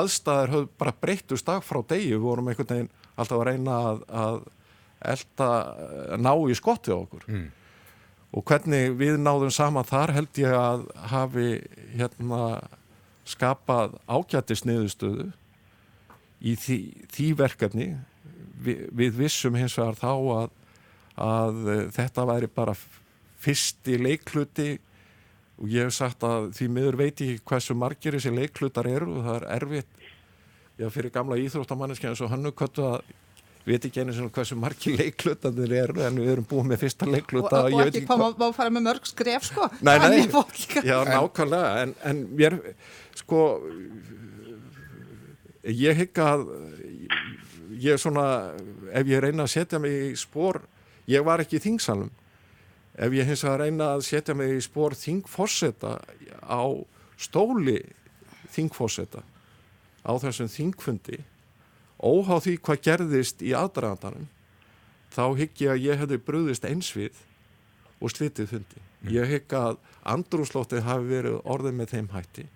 [0.00, 4.02] aðstæðar höfðu bara breytust dag frá degi, við vorum einhvern veginn alltaf að reyna að,
[4.10, 4.38] að
[5.12, 5.50] elda
[6.18, 7.28] ná í skottið okkur.
[7.30, 7.46] Mm.
[8.36, 11.46] og hvernig við náðum saman þar held ég að hafi
[11.96, 12.40] hérna
[13.26, 15.30] skapað ágættis niðurstöðu
[16.40, 16.78] í því,
[17.12, 17.88] því verkefni.
[18.62, 20.50] Vi, við vissum hins vegar þá að,
[21.26, 21.60] að
[21.96, 22.76] þetta væri bara
[23.42, 24.70] fyrsti leikluti.
[25.56, 29.18] Og ég hef sagt að því miður veit ég hversu margir þessi leiklutar eru.
[29.18, 30.02] Og það er erfitt
[30.76, 33.14] já, fyrir gamla íþróttamanniski eins og hannu köttu að
[33.66, 37.08] við veit ekki einu svona hversu margir leiklutanir eru en við erum búið með fyrsta
[37.10, 38.50] leikluta og, og, og ekki koma hva...
[38.50, 39.66] að fara með mörg skref sko?
[39.86, 40.20] Nei, nei,
[40.86, 42.60] já, nákvæmlega en, en mér,
[43.18, 43.40] sko
[45.66, 46.46] ég hygg að
[47.74, 48.28] ég er svona
[48.94, 50.62] ef ég reyna að setja mig í spór
[51.10, 52.12] ég var ekki í þingsalum
[52.96, 55.96] ef ég hins að reyna að setja mig í spór þingforsetta
[56.46, 56.62] á
[57.18, 57.80] stóli
[58.54, 59.26] þingforsetta
[60.06, 61.24] á þessum þingfundi
[62.00, 64.28] óhá því hvað gerðist í aðdragandanum
[65.14, 67.22] þá hygg ég að ég hefði brúðist einsvið
[68.00, 68.82] og slitið fundi.
[68.82, 69.12] Mm.
[69.14, 72.46] Ég hygg að andrúslóttið hafi verið orðið með þeim hætti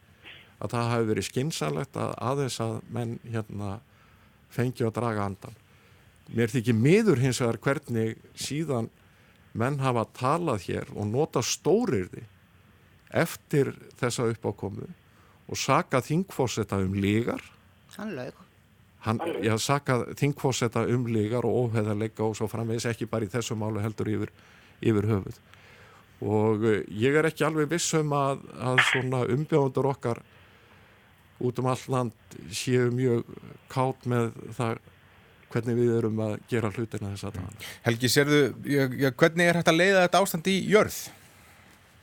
[0.61, 3.71] að það hafi verið skinsanlegt að aðeins að menn hérna
[4.53, 5.57] fengi að draga andan.
[6.31, 8.91] Mér þykir miður hins vegar hvernig síðan
[9.57, 12.27] menn hafa talað hér og nota stórirði
[13.11, 14.87] eftir þessa uppákomu
[15.51, 17.43] og saka þingfórsetta um lígar.
[17.97, 18.50] Hann lög.
[19.07, 23.57] Hann, já, saka þingfórsetta um lígar og óheðarleika og svo framvegis ekki bara í þessu
[23.57, 24.33] málu heldur yfir,
[24.85, 25.39] yfir höfuð.
[26.21, 30.21] Og uh, ég er ekki alveg vissum að, að svona umbjóðundur okkar
[31.41, 33.25] út um all land séu mjög
[33.73, 34.83] kátt með það
[35.51, 37.71] hvernig við erum að gera hlutina þess að það.
[37.87, 40.99] Helgi, sérðu, já, hvernig er hægt að leiða þetta ástand í jörð?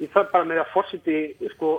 [0.02, 1.20] Ég þarf bara með að fórsiti,
[1.54, 1.70] sko,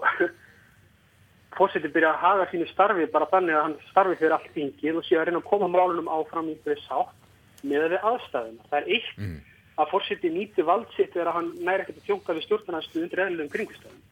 [1.59, 5.07] fórsiti byrja að haga sínu starfi bara þannig að hann starfi fyrir allt yngið og
[5.07, 8.59] sé að reyna að koma málunum áfram í þessu sátt með þeirri aðstæðum.
[8.71, 9.37] Það er eitt mm.
[9.83, 14.03] að fórsiti nýti valdsitt þegar hann næri ekkert að tjónka við stjórnarnastu undir eðlum kringustöðum.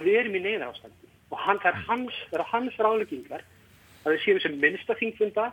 [0.00, 2.18] Við erum í neyðar ástandi og hann, er hans,
[2.52, 3.42] hans ráðleggingar
[4.06, 5.48] að við séum sem minnsta þingfunda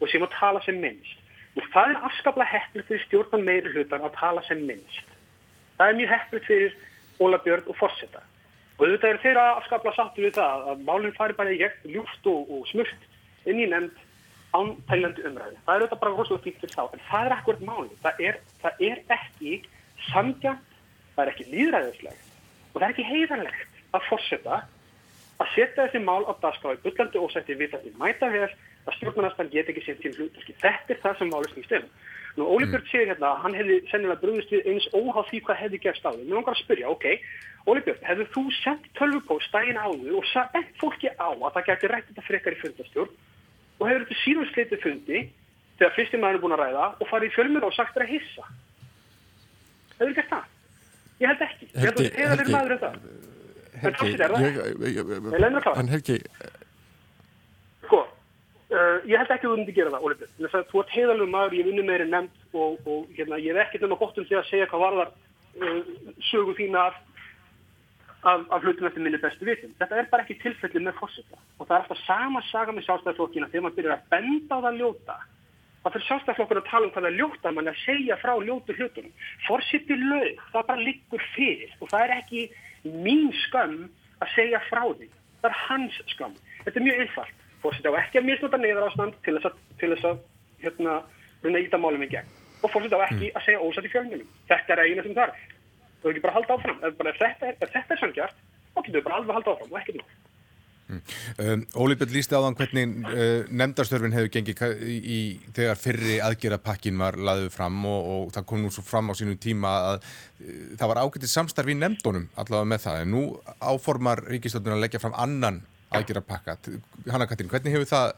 [0.00, 1.18] og sem að tala sem minnst.
[1.52, 5.08] Og það er afskaplega heppilegt fyrir stjórnan meiri hlutan að tala sem minnst.
[5.76, 6.78] Það er mjög heppilegt fyrir
[7.20, 8.22] Óla Björn og Forsetta.
[8.78, 12.28] Og þetta er þeirra afskaplega sattur við það að málinn fari bara í gegn ljúft
[12.30, 13.06] og, og smurt
[13.50, 14.00] inn í nefnd
[14.52, 15.58] án tælandi umræði.
[15.66, 16.84] Það er auðvitað bara rosalega fíkt fyrir þá.
[16.92, 18.02] En það er akkurat málinn.
[18.04, 18.22] Það
[18.62, 19.54] það er ekki
[20.10, 20.54] samtja,
[21.14, 22.28] það er ekki líðræðisleg
[22.72, 24.58] og það er ekki heiðarlegt að Forsetta
[25.42, 29.70] að setja þessi mál á dagskáði bullandi ósætti við þetta mæta vel að stjórnarnastan get
[29.70, 30.56] ekki sett til hlutverki.
[30.62, 31.90] Þetta er það sem málist í stefn.
[32.38, 35.60] Nú, Óli Björn segir hérna að hann hefði sennilega brúðist við eins óháð því hvað
[35.62, 36.22] hefði gerst á því.
[36.24, 37.04] Mér langar að spyrja, ok,
[37.68, 41.92] Óli Björn, hefðu þú sendt tölvupóst daginn áður og sagt fólki á að það geti
[41.92, 43.12] rætt þetta frekar í fundastjórn
[43.78, 45.20] og hefur þetta síðan sleitið fundi
[45.76, 48.14] þegar fyrstum maður er búin að ræða og farið í fjölmur og sagt þetta að
[48.16, 48.48] hissa?
[49.98, 50.48] Hefur gert það?
[51.22, 51.68] Ég held ekki.
[51.68, 52.98] Ég held að það er maður það.
[53.82, 54.10] Helgi,
[55.74, 56.61] hann Helgi Sko, uh,
[59.08, 60.66] ég held ekki að þú myndi gera það, Óli Björn.
[60.70, 63.98] Þú ert heiðalög maður, ég vinni meiri nefnd og, og hérna, ég hef ekkert nema
[64.00, 65.80] gott um því að segja hvað varðar uh,
[66.28, 67.00] sögu þína af,
[68.22, 69.74] af, af hlutum eftir minni bestu vitum.
[69.80, 73.50] Þetta er bara ekki tilfelli með fórsetta og það er alltaf sama saga með sjálfstæðarflokkina
[73.52, 75.18] þegar maður byrjar að benda á það ljóta.
[75.82, 79.14] Það fyrir sjálfstæðarflokkur að tala um hvað það ljóta mann að segja frá ljótu hlutunum.
[79.48, 82.48] Fórseti lög, það bara liggur fyrir og það er ekki
[83.02, 83.78] mín skam
[84.22, 85.10] að segja frá því.
[85.42, 86.36] Það er hans skam.
[86.62, 89.92] Þetta er mjög einfalt fórseti á ekki að misnota neyðar ástand til þess að, til
[89.94, 90.22] þess að
[90.64, 90.98] hérna,
[91.44, 94.34] runa íta málum í gegn og fórseti á ekki að segja ósætt í fjölmjölum.
[94.50, 95.46] Þetta er eina sem þarf.
[96.02, 96.82] Þú hefur ekki bara halda áfram.
[96.82, 98.44] Ef, bara, ef þetta er, er sangjart,
[98.74, 100.06] þá getur við bara alveg halda áfram og ekkert nú.
[100.92, 101.00] Mm.
[101.38, 105.20] Um, Óli Björn lísti á þann hvernig uh, nefndarstörfin hefur gengið í, í,
[105.56, 109.38] þegar fyrri aðgerapakkin var laðið fram og, og það kom nú svo fram á sínum
[109.40, 113.22] tíma að uh, það var ágættið samstarfi í nefndunum allavega með það en nú
[113.62, 115.62] áformar Ríkistöldun að leggja fram annan
[115.98, 116.56] aðgerapakka.
[117.10, 118.14] Hanna Katrín, hvernig hefur það,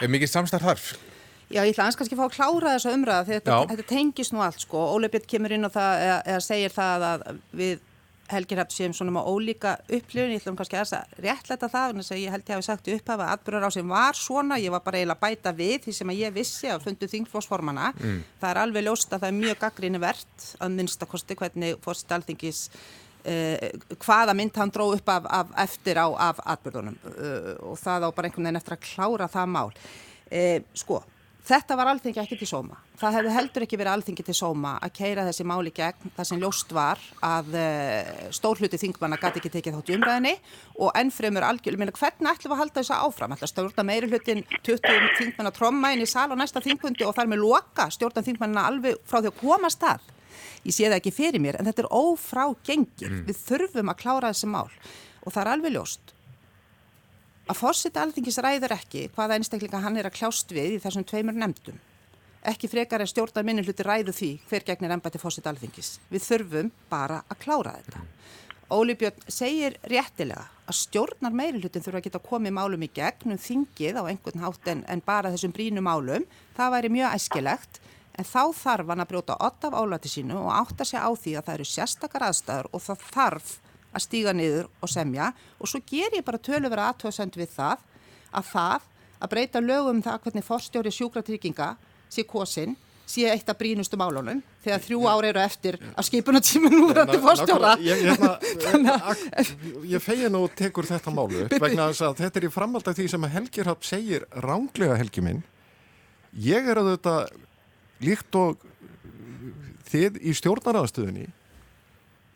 [0.00, 0.88] er mikið samstarf þarf?
[1.46, 4.32] Já, ég ætla aðeins kannski að fá að klára þessa umræða því þetta, þetta tengis
[4.34, 4.80] nú allt sko.
[4.96, 7.28] Óli Björn kemur inn og það, eða, eða segir það að
[7.60, 7.84] við
[8.26, 12.14] Helgir Hafn séum svona með ólíka upplifun, ég ætlum kannski að réttlæta það, en þess
[12.16, 14.74] að ég held ég hafi sagt upp af að atbyrjar á sem var svona, ég
[14.74, 17.92] var bara eiginlega bæta við því sem að ég vissi að fundu þingflósformana.
[17.94, 18.20] Mm.
[18.42, 22.64] Það er alveg ljóst að það er mjög gaggríni verðt að minnstakosti hvernig fórst alþingis
[23.26, 28.08] hvaða mynd hann dró upp af, af eftir á af atbyrðunum uh, og það á
[28.14, 29.70] bara einhvern veginn eftir að klára það mál.
[30.30, 31.00] Uh, sko,
[31.46, 32.78] þetta var alþengi ekki til sóma.
[32.96, 36.14] Það hefði heldur ekki verið alþengi til sóma að keira þessi máli gegn.
[36.16, 37.58] Það sem ljóst var að
[38.38, 40.34] stórhluti þingmanna gæti ekki tekið þátt í umræðinni
[40.80, 44.10] og ennfremur algjörlega, minna hvernig ætlum við að halda þess að áfram ætlum stjórna meiri
[44.10, 48.24] hlutin 20 þingmanna tromma inn í sal og næsta þingfundi og þar með loka stjórna
[48.24, 50.12] þingmanna alveg frá því að komast að
[50.64, 53.24] ég sé það ekki fyrir mér en þetta er ófrágengir mm.
[53.28, 54.68] við þurfum að klára þessi mál.
[55.26, 56.16] Og það er alveg ljóst
[57.46, 61.36] að fórsita alþingis ræður ekki hvaða einstaklinga hann er að kljást við í þessum tveimur
[61.38, 61.78] nefndum.
[62.46, 65.96] Ekki frekar en stjórnar minni hluti ræðu því hver gegnir ennbætti fórsita alþingis.
[66.10, 68.02] Við þurfum bara að klára þetta.
[68.74, 73.38] Óli Björn segir réttilega að stjórnar meiri hlutin þurfa að geta komið málum í gegnum
[73.38, 76.26] þingið á einhvern hátt en, en bara þessum brínu málum.
[76.58, 77.80] Það væri mjög æskilegt
[78.16, 81.36] en þá þarf hann að brjóta 8 af álæti sínu og átta sig á því
[81.36, 83.52] að það eru sérstakar aðstæður og það þarf
[83.96, 85.30] að stíga niður og semja.
[85.60, 87.84] Og svo ger ég bara tölu vera aðtöðsend við það
[88.36, 91.70] að það að breyta lögum um það hvernig forstjóri sjúkratrygginga
[92.12, 92.76] sé kosinn
[93.06, 97.76] sé eitt af brínustu málunum þegar þrjú ári eru eftir að skipuna tíma núrandi fórstjóra
[97.78, 98.02] Ég,
[99.86, 103.08] ég fegin og tekur þetta málu vegna þess að þetta er í framhald af því
[103.14, 105.44] sem Helgir Happ segir ránglega Helgi minn.
[106.36, 107.14] Ég er að þetta
[108.04, 108.62] líkt og
[109.86, 111.28] þið í stjórnaraðstöðinni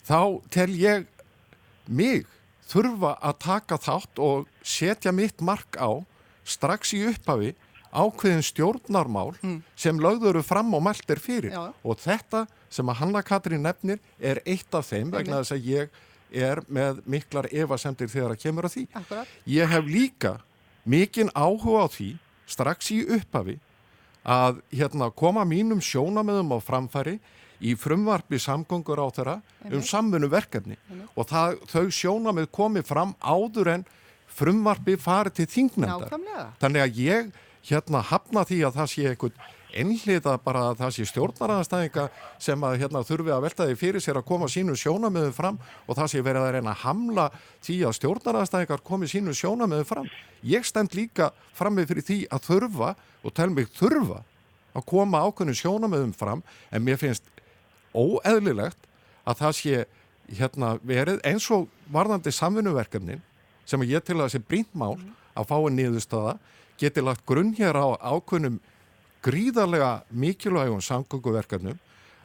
[0.07, 0.21] þá
[0.53, 1.07] tel ég
[1.87, 2.29] mig
[2.71, 6.01] þurfa að taka þátt og setja mitt mark á
[6.47, 7.53] strax í upphafi
[7.91, 9.59] ákveðin stjórnarmál mm.
[9.75, 11.73] sem lögður fram og mælt er fyrir Já.
[11.83, 15.99] og þetta sem að Hanna Katrín nefnir er eitt af þeim vegna þess að ég
[16.31, 18.85] er með miklar evasendir þegar að kemur á því.
[18.95, 19.33] Akkurat.
[19.43, 20.37] Ég hef líka
[20.87, 22.09] mikinn áhuga á því
[22.47, 23.57] strax í upphafi
[24.25, 27.19] að hérna, koma mínum sjónamöðum á framfæri
[27.61, 29.37] í frumvarpi samgöngur á þeirra
[29.69, 30.77] um samfunnu verkefni
[31.15, 33.85] og það, þau sjónamöð komi fram áður en
[34.31, 36.13] frumvarpi farið til þingnendar.
[36.61, 37.31] Þannig að ég
[37.67, 42.07] hérna hafna því að það sé einhvern ennliða bara að það sé stjórnarannastæðinga
[42.41, 45.97] sem að hérna þurfi að velta því fyrir sér að koma sínu sjónamöðu fram og
[45.99, 47.27] það sé verið að reyna að hamla
[47.63, 50.11] því að stjórnarannastæðingar komi sínu sjónamöðu fram.
[50.43, 54.21] Ég stend líka frammi fyrir því að þurfa og tel mig þurfa
[54.71, 57.27] að koma ákveðinu sjónamöðum fram en mér finnst
[57.95, 58.87] óeðlilegt
[59.27, 59.83] að það sé
[60.31, 63.21] hérna verið eins og varðandi samfunnverkefnin
[63.67, 64.95] sem ég til að sé bríntmál
[65.35, 66.37] að fá einn niðurstöða
[66.81, 68.59] geti lagt grunn hér á ákveðnum
[69.25, 71.79] gríðarlega mikilvægum samgönguverkefnum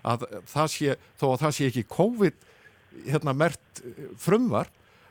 [0.06, 2.42] að það sé, þó að það sé ekki COVID
[3.10, 3.82] hérna mert
[4.20, 4.70] frumvar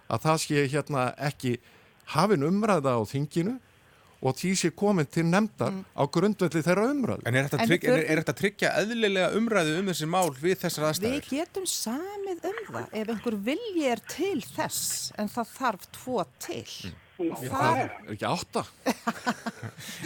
[0.09, 1.57] að það sé hérna ekki
[2.15, 3.57] hafin umræða á þinginu
[4.25, 5.81] og því sé komin til nefndar mm.
[5.93, 7.25] á grundvelli þeirra umræðu.
[7.27, 10.87] En er þetta, trygg, er, er þetta tryggja eðlilega umræðu um þessi mál við þessar
[10.89, 11.17] aðstæður?
[11.19, 16.23] Við getum samið um það ef einhver vilji er til þess en það þarf tvo
[16.47, 16.63] til.
[16.63, 17.01] Mm.
[17.15, 18.63] Það er ekki átta.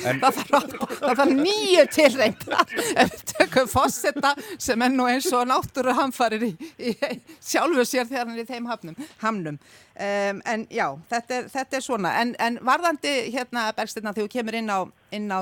[0.05, 0.19] En...
[0.21, 2.59] Það þarf nýju tilreynda
[2.93, 6.93] en við tökum fósetta sem er nú eins og náttúru hamfarir í, í
[7.41, 9.57] sjálfu sér þegar hann er í þeim hafnum, hamnum.
[9.99, 12.13] Um, en já, þetta er, þetta er svona.
[12.21, 14.79] En, en varðandi hérna Bergstirna þegar þú kemur inn á,
[15.15, 15.39] inn á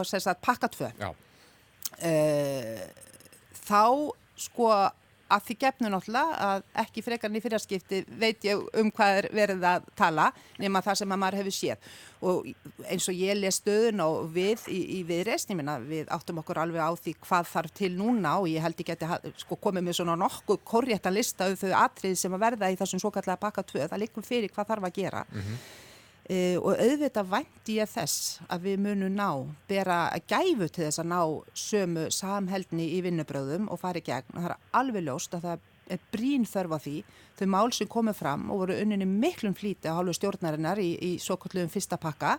[0.47, 1.11] pakkatvö uh,
[3.67, 3.83] þá
[4.37, 4.71] sko
[5.31, 9.87] að því gefnu náttúrulega að ekki frekarni fyrirskipti veit ég um hvað er verið að
[9.99, 10.27] tala
[10.61, 11.89] nema það sem að maður hefur séð.
[12.27, 12.47] Og
[12.89, 16.61] eins og ég les stöðun og við í, í viðreist, ég minna við áttum okkur
[16.63, 19.99] alveg á því hvað þarf til núna og ég held ekki að sko, komið með
[19.99, 23.65] svona nokkuð korréttan lista um þau atrið sem að verða í þessum svo kallega baka
[23.67, 25.25] tvö, það likur fyrir hvað þarf að gera.
[25.29, 25.67] Mm -hmm.
[26.27, 29.29] Uh, og auðvitað vænt ég þess að við munum ná,
[29.69, 31.21] bera gæfu til þess að ná
[31.55, 34.33] sömu samheldni í vinnubröðum og fari gegn.
[34.33, 36.95] Og það er alveg ljóst að það er brín þörf á því,
[37.39, 41.11] þau mál sem komið fram og voru unninni miklum flíti á hálfu stjórnarinnar í, í
[41.23, 42.37] svo kallum fyrsta pakka,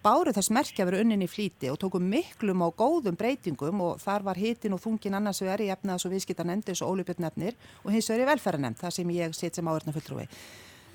[0.00, 4.24] báru þess merkja að vera unninni flíti og tóku miklum á góðum breytingum og þar
[4.30, 8.08] var hitin og þungin annars vegar í efnaðs og viðskiptarnemndis og ólupjöld nefnir og hins
[8.08, 10.28] vegar í velferðarnemnd, það sem ég set sem áverðna fulltrúi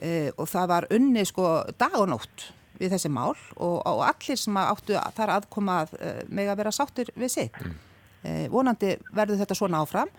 [0.01, 1.47] uh, og það var unni sko
[1.79, 2.49] dag og nótt
[2.81, 6.75] við þessi mál og, og allir sem áttu þar aðkoma að uh, meg að vera
[6.75, 7.59] sáttur við sitt.
[7.61, 7.75] Mm.
[8.21, 10.11] Uh, vonandi verður þetta svona áfram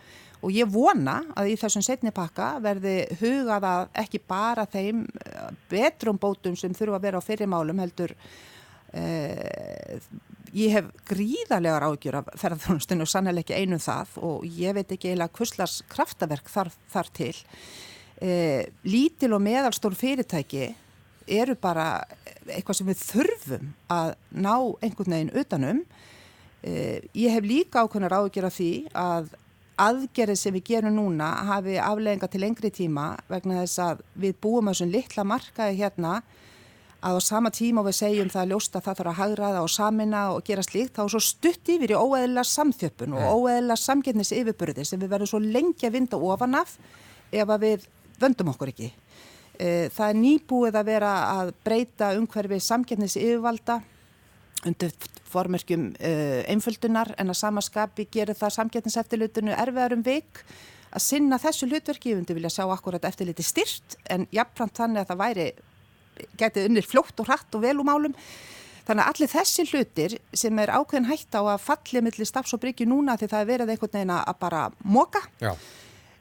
[0.42, 5.04] og ég vona að í þessum setni pakka verði hugað að ekki bara þeim
[5.70, 8.16] betrum bótum sem þurfa að vera á fyrirmálum heldur
[10.52, 14.92] ég hef gríðarlegar ágjur af ferðarþjónustinu og sannlega ekki einu um það og ég veit
[14.92, 17.32] ekki eiginlega hvurslars kraftaverk þar, þar til
[18.20, 20.72] eh, lítil og meðalstór fyrirtæki
[21.26, 22.02] eru bara
[22.48, 25.84] eitthvað sem við þurfum að ná einhvern veginn utanum.
[26.62, 29.32] Eh, ég hef líka ákveðnar ágjör af því að
[29.82, 34.68] aðgerið sem við gerum núna hafi aflegginga til lengri tíma vegna þess að við búum
[34.68, 36.20] á svona litla markaði hérna
[37.02, 39.72] að á sama tíma og við segjum það að ljósta það þarf að hagraða og
[39.74, 44.30] samina og gera slíkt þá er svo stutt yfir í óeðla samþjöppun og óeðla samgetnis
[44.36, 46.76] yfirbyrði sem við verðum svo lengi að vinda ofanaf
[47.32, 47.88] ef að við
[48.22, 48.90] vöndum okkur ekki.
[49.58, 53.80] E, það er nýbúið að vera að breyta umhverfi samgefnis yfirvalda
[54.66, 54.92] undir
[55.32, 56.12] formerkjum e,
[56.52, 60.44] einföldunar en að samaskapi gerir það samgefniseftilutinu erfiðar um vik
[60.92, 65.02] að sinna þessu hlutverki, ég myndi vilja sjá akkurat eftir liti styrt en jafnframt þannig
[65.02, 65.46] að það væri,
[66.40, 68.16] getið unnir fljótt og hratt og vel úr málum.
[68.82, 72.60] Þannig að allir þessi hlutir sem er ákveðin hægt á að fallið millir stafs og
[72.64, 75.22] bryggju núna því það er verið einhvern veginn að bara moka.
[75.40, 75.52] Já.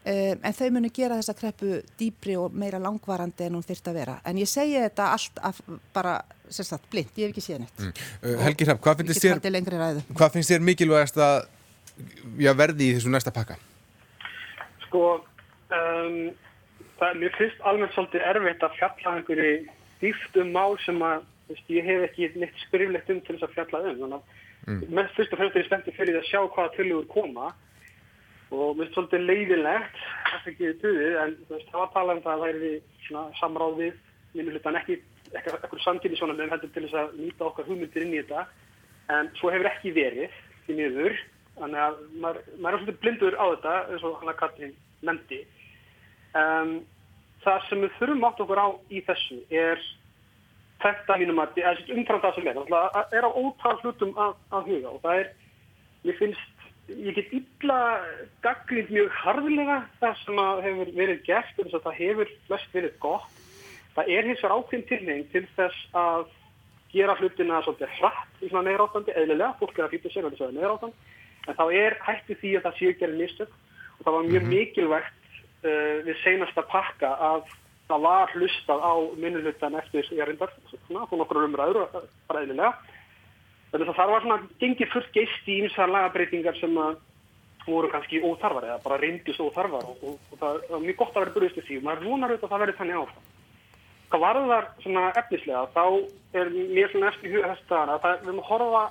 [0.02, 4.00] Um, en þau munu gera þessa kreppu dýbri og meira langvarandi en hún þurft að
[4.00, 4.16] vera.
[4.26, 5.60] En ég segi þetta allt af
[5.94, 6.16] bara,
[6.50, 7.84] sérstaklega, blind, ég hef ekki séð neitt.
[7.84, 7.92] Mm.
[8.24, 11.38] Uh, Helgi Hrapp, hvað finnst þér, hvað finnst þér mikilvægast að
[12.42, 13.60] já, verði í þessu næsta pakka?
[14.88, 15.06] Sko,
[15.70, 16.20] um,
[16.98, 19.56] það, mér finnst alveg svolítið erfitt að fjalla einhverju
[20.02, 23.58] dýft um mál sem að, veist, ég hef ekki neitt skriflegt um til þess að
[23.60, 24.02] fjalla um.
[24.02, 25.10] Þannig að mm.
[25.20, 27.54] fyrst og fremst er ég spenntið fyrir að sjá hvaða tölur koma
[28.52, 32.34] og mér finnst svolítið leiðilegt það er ekki tuðið en það var talað um það
[32.34, 32.78] að það er við
[33.40, 34.00] samráð við
[34.36, 34.98] minu hlutan ekki
[35.36, 38.46] eitthvað samtíði svona með heldur til þess að nýta okkar hugmyndir inn í þetta.
[39.12, 40.36] En svo hefur ekki verið
[40.66, 41.18] því miður.
[41.60, 44.76] Þannig að maður, maður er svolítið blindur á þetta eins og hann að Katrín
[45.08, 45.40] nefndi.
[46.42, 46.76] Um,
[47.44, 49.84] það sem við þurfum átt okkur á í þessu er
[50.82, 51.62] þetta mínum að
[51.96, 52.62] umfram það sem er.
[52.72, 55.32] Það er á ótal hlutum að, að huga og það er,
[56.06, 56.51] mér finnst
[57.00, 57.80] ég get illa
[58.44, 62.94] gaggrind mjög harðilega það sem hefur verið gert og þess að það hefur flest verið
[63.04, 63.40] gott.
[63.96, 66.28] Það er hins vegar ákveðin tilnefing til þess að
[66.92, 70.48] gera hlutina svolítið hratt í svona neðrátandi, eðlilega, fólk er að fýta sér að það
[70.50, 73.58] er neðrátandi, en þá er hætti því að það séu gerði mistök
[73.98, 74.54] og það var mjög -hmm.
[74.56, 75.20] mikilvægt
[75.64, 77.44] uh, við seinasta pakka að
[77.92, 80.52] það var hlustað á minnulutan eftir ég reyndar,
[80.88, 81.88] svona, fór nokkur umræður,
[82.28, 82.74] bara eðlilega
[83.72, 86.98] Þannig að það var svona gengið fullt geist í ymsar lagabreitingar sem að
[87.68, 91.24] voru kannski óþarfar eða bara reyndist óþarfar og, og, og það var mjög gott að
[91.24, 93.28] vera burðist í því og maður vonar auðvitað að það verði þannig áfram.
[94.12, 95.84] Hvað var það svona efnislega þá
[96.42, 98.84] er mér svona eftir huga þess að það við erum að horfa,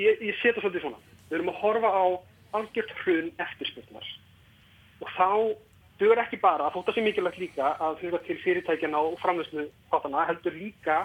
[0.00, 2.04] ég, ég setja svolítið svona, við erum að horfa á
[2.60, 4.08] algjört hrun eftirspilnar
[5.00, 5.28] og þá
[6.00, 10.24] duður ekki bara að fóta sér mikilvægt líka að huga til fyrirtækjana og framlösnu hátana
[10.28, 11.02] heldur líka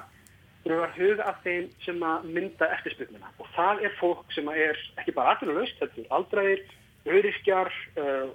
[0.66, 4.80] þurfum að huga að þeim sem að mynda eftirspilnuna og það er fólk sem er
[5.02, 6.64] ekki bara aðlunaust, þetta er aldraðir,
[7.06, 8.32] auðriskjar uh,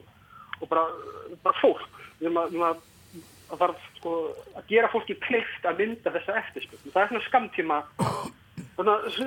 [0.60, 0.84] og bara,
[1.42, 1.98] bara fólk.
[2.20, 4.14] Við erum að, að, að, sko,
[4.60, 6.94] að gera fólki kleift að mynda þessa eftirspilnuna.
[6.94, 7.80] Það er svona skamtíma,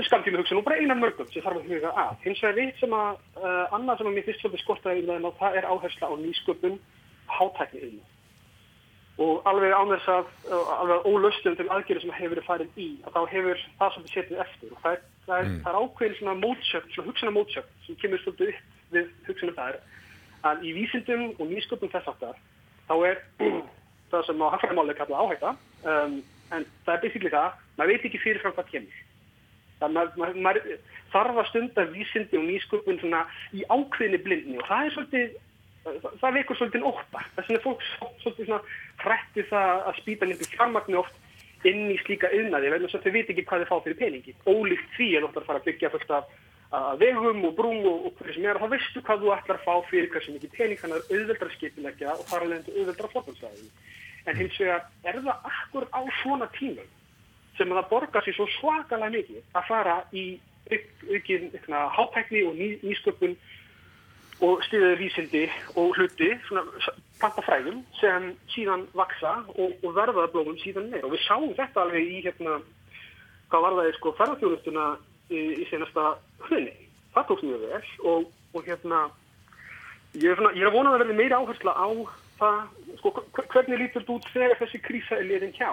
[0.08, 2.16] skamtíma hugsun og bara einan mörgum sem þarf að huga að.
[2.24, 5.60] Hins vegar eitt sem að, uh, annað sem að mér fyrst svolítið skortaði um það
[5.60, 6.82] er áhersla á nýsköpun
[7.34, 8.13] hátækni yfir
[9.22, 10.30] og alveg án þess að
[10.74, 14.42] alveg ólustum til aðgerið sem hefur verið farið í að þá hefur það svolítið setið
[14.46, 15.60] eftir og það er, það er, mm.
[15.64, 19.70] það er ákveðin svona mótsökt, svona hugsanar mótsökt sem kemur svolítið upp við hugsanum það
[19.70, 19.80] er
[20.50, 22.42] að í vísindum og nýsköpum þess aftar
[22.90, 23.22] þá er
[24.12, 26.20] það sem á hafðarmáli kalla áhætta um,
[26.54, 29.02] en það er basically það, maður veit ekki fyrirfram hvað kemur
[29.80, 30.70] það maður, maður
[31.14, 35.42] þarf að stunda vísindi og nýsköpun svona í ákveðinni blindni og það er svolítið
[35.84, 37.84] það vekur svolítið óta þess vegna er fólk
[38.24, 38.62] svolítið svona
[39.04, 43.16] hrætti það að spýta nefnir fjármagnu oft inn í slíka yðnaði vegna þess að þau
[43.18, 45.94] veit ekki hvað þau fá fyrir peningi ólíkt því þú ætlar að fara að byggja
[45.94, 46.34] fullt af
[46.98, 48.58] vegum og brúm og, og hverju sem er.
[48.58, 52.16] Þá veistu hvað þú ætlar að fá fyrir hversu mikið pening þannig að auðveldra skipilegja
[52.16, 53.68] og fara alveg auðveldra flottinsvæði
[54.24, 56.90] en hins vegar er það akkur á svona tímum
[57.58, 60.26] sem að það borgar sér svo svakalega mikið að fara í
[61.12, 63.36] aukinn hátækni og ný, nýsköpun
[64.44, 65.44] og stiðið vísindi
[65.80, 66.66] og hluti, svona
[67.22, 71.08] plantafræðum sem síðan vaksa og, og verða blómum síðan meira.
[71.08, 72.60] Og við sáum þetta alveg í hérna
[73.54, 74.88] hvað var það í sko ferðarþjónustuna
[75.30, 76.16] í, í senasta
[76.48, 76.74] hlunni
[77.14, 79.02] það tókst mjög vel og, og hérna
[80.18, 81.88] ég er, svona, ég er að vona að verði meira áhersla á
[82.40, 82.60] það
[83.00, 83.14] sko
[83.54, 85.72] hvernig lítur út þegar þessi krísa er liðin hjá?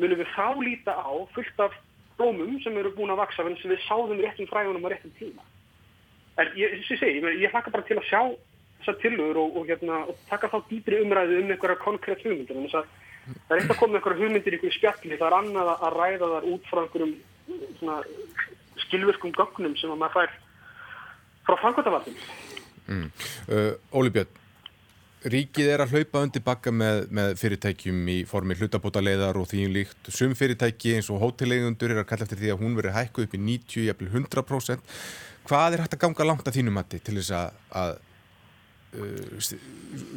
[0.00, 1.76] Munum við þá líta á fullt af
[2.18, 5.46] blómum sem eru búin að vaksa en sem við sáðum réttum fræðunum á réttum tíma
[6.40, 8.20] En ég, ég, segi, ég, ég hlakka bara til að sjá
[8.80, 12.58] þessar tilur og, og, hérna, og taka þá dýbri umræðu um einhverja konkrétt hugmyndir.
[12.68, 16.30] Það er eitt að koma einhverja hugmyndir í einhverju spjalli, það er annað að ræða
[16.34, 17.14] þar út frá einhverjum
[17.78, 17.98] svona,
[18.84, 20.38] skilvirkum gögnum sem maður fær
[21.46, 22.16] frá fangvöldavaldum.
[22.84, 23.06] Mm.
[23.48, 24.40] Uh, Óli Björn,
[25.32, 29.76] ríkið er að hlaupa undir bakka með, með fyrirtækjum í formi hlutabótaleðar og því um
[29.78, 30.10] líkt.
[30.12, 33.38] Sum fyrirtæki eins og hótellegundur er að kalla eftir því að hún veri hækku upp
[33.38, 34.98] í 90-100%
[35.48, 37.94] hvað er hægt að ganga langt að þínum mati til þess að, að
[38.98, 39.48] uh,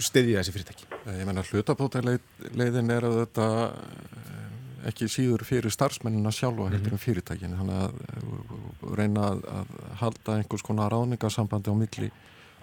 [0.03, 0.89] stiðja þessi fyrirtæki?
[1.19, 4.43] Ég menna hlutabótarleiðin er að þetta uh,
[4.87, 7.57] ekki síður fyrir starfsmennina sjálfa heldur en fyrirtækin.
[7.59, 9.73] Þannig að uh, reyna að, að
[10.03, 12.11] halda einhvers konar ráðningarsambandi á milli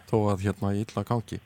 [0.08, 1.40] þó að hérna í illa gangi.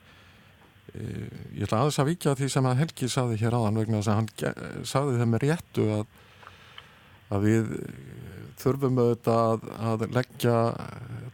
[0.88, 4.16] Ég ætla aðeins að vikja því sem að Helgi saði hér áðan vegna þess að
[4.18, 6.04] hann saði þeim með réttu að,
[7.36, 7.68] að við
[8.58, 10.56] þurfum auðvitað að, leggja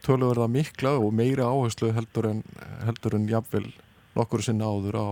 [0.05, 2.43] töluverða mikla og meiri áherslu heldur en,
[2.85, 3.65] heldur en jafnvel
[4.15, 5.09] nokkur sinna áður á,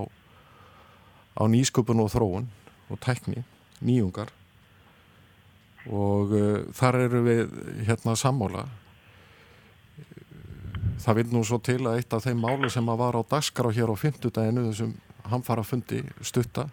[1.41, 2.51] á nýsköpun og þróun
[2.93, 3.45] og tækni,
[3.81, 4.31] nýjungar.
[5.89, 7.57] Og uh, þar eru við
[7.89, 8.67] hérna sammála.
[11.03, 13.73] Það vil nú svo til að eitt af þeim málu sem að var á dagskrá
[13.75, 14.93] hér á fymtudaginu þessum
[15.33, 16.69] hamfara fundi stutta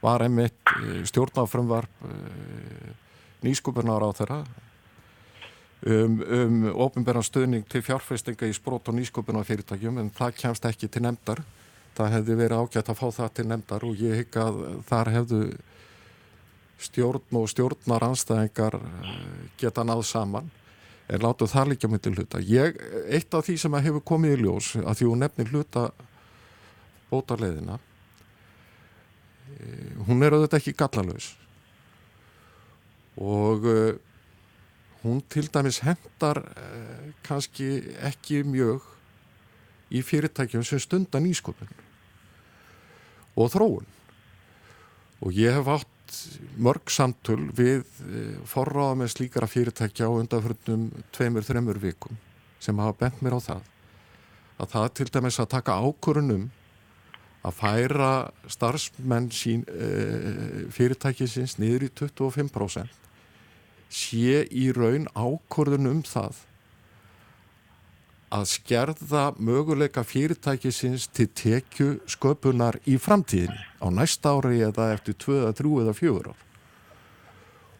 [0.00, 2.96] var einmitt uh, stjórnafrömmvarp uh,
[3.44, 4.40] nýskupunar á þeirra
[5.86, 10.88] um, um ofinbæran stöðning til fjárfestinga í sprót og nýskupunar fyrirtækjum en það kemst ekki
[10.88, 11.42] til nefndar.
[11.98, 15.40] Það hefði verið ágætt að fá það til nefndar og ég hygg að þar hefðu
[16.78, 18.78] stjórn og stjórnar anstæðingar
[19.58, 20.50] geta náð saman.
[21.08, 22.38] En látu það líka myndi hluta.
[22.44, 22.76] Ég,
[23.08, 25.88] eitt af því sem hefur komið í ljós að því hún nefnir hluta
[27.08, 27.78] bótarleðina
[30.06, 31.32] hún er auðvitað ekki gallalös
[33.18, 33.94] og uh,
[35.08, 37.68] hún til dæmis hendar uh, kannski
[38.08, 38.84] ekki mjög
[39.88, 41.70] í fyrirtækjum sem stundar nýsköpun
[43.38, 43.86] og þróun.
[45.24, 46.18] Og ég hef átt
[46.60, 52.20] mörg samtöl við uh, forráða með slíkara fyrirtækja á undanförnum tveimur, þreimur vikum
[52.60, 53.66] sem hafa bent mér á það
[54.58, 56.48] að það til dæmis að taka ákvörunum
[57.46, 58.12] að færa
[58.50, 63.07] starfsmenn sín, uh, fyrirtækisins niður í 25%
[63.88, 66.44] sé í raun ákvörðun um það
[68.34, 75.38] að skerða möguleika fyrirtækisins til tekju sköpunar í framtíðin á næsta ári eða eftir 2,
[75.56, 76.44] 3 eða 4 ár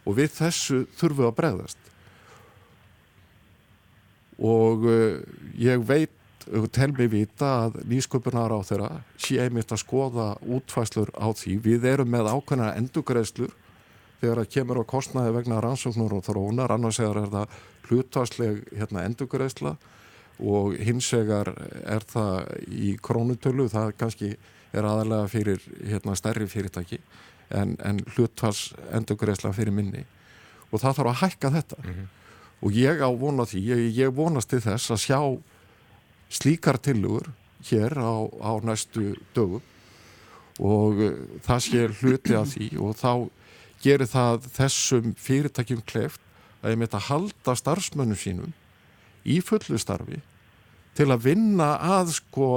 [0.09, 1.91] og við þessu þurfum að bregðast
[4.39, 5.19] og uh,
[5.59, 6.15] ég veit
[6.73, 8.89] tel mig vita að nýsköpunar á þeirra
[9.19, 11.57] sé einmitt að skoða útfæslur á því.
[11.61, 13.51] Við erum með ákveðna endugreðslur
[14.19, 17.57] þegar það kemur á kostnaði vegna rannsóknur og þróunar, annars er það
[17.89, 19.75] hlutvæsleg hérna, endugreðsla
[20.39, 21.51] og hins vegar
[21.83, 24.29] er það í krónutölu, það kannski
[24.71, 26.99] er aðalega fyrir hérna, stærri fyrirtæki
[27.49, 30.05] en, en hlutvæs endugreðsla fyrir minni
[30.69, 32.07] og það þarf að hækka þetta mm -hmm.
[32.61, 35.19] og ég á vona því, ég, ég vonast til þess að sjá
[36.29, 37.31] slíkar tilugur
[37.65, 39.61] hér á, á næstu dögum
[40.59, 40.95] og
[41.41, 43.29] það sé hluti af því og þá
[43.83, 46.21] gerir það þessum fyrirtækjum kleft
[46.61, 48.55] að ég mitt að halda starfsmönnum sínum
[49.23, 50.19] í fullu starfi
[50.97, 52.49] til að vinna að sko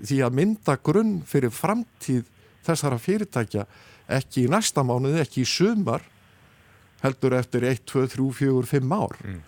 [0.00, 2.24] því að mynda grunn fyrir framtíð
[2.66, 3.66] þessara fyrirtækja
[4.06, 6.04] ekki í næsta mánuði, ekki í sumar
[7.02, 9.44] heldur eftir 1, 2, 3, 4, 5 ár mm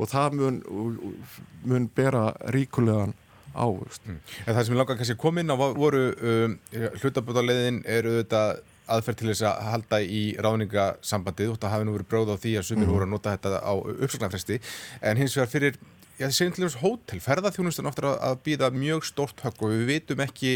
[0.00, 0.58] og það mun,
[1.68, 3.14] mun bera ríkulegan
[3.52, 4.04] ávist.
[4.08, 4.20] Mm.
[4.46, 6.54] En það sem ég langar kannski að koma inn á voru um,
[7.02, 8.42] hlutabótaleðin eru þetta
[8.90, 12.54] aðferð til þess að halda í ráningasambandið og það hafi nú verið bróð á því
[12.58, 12.92] að sumir mm.
[12.92, 14.60] voru að nota þetta á uppsagnarfresti
[15.00, 15.82] en hins vegar fyrir
[16.20, 19.70] Já, það séum til dæmis hótel, ferðarþjónustan ofta að, að býða mjög stórt högg og
[19.72, 20.50] við vitum ekki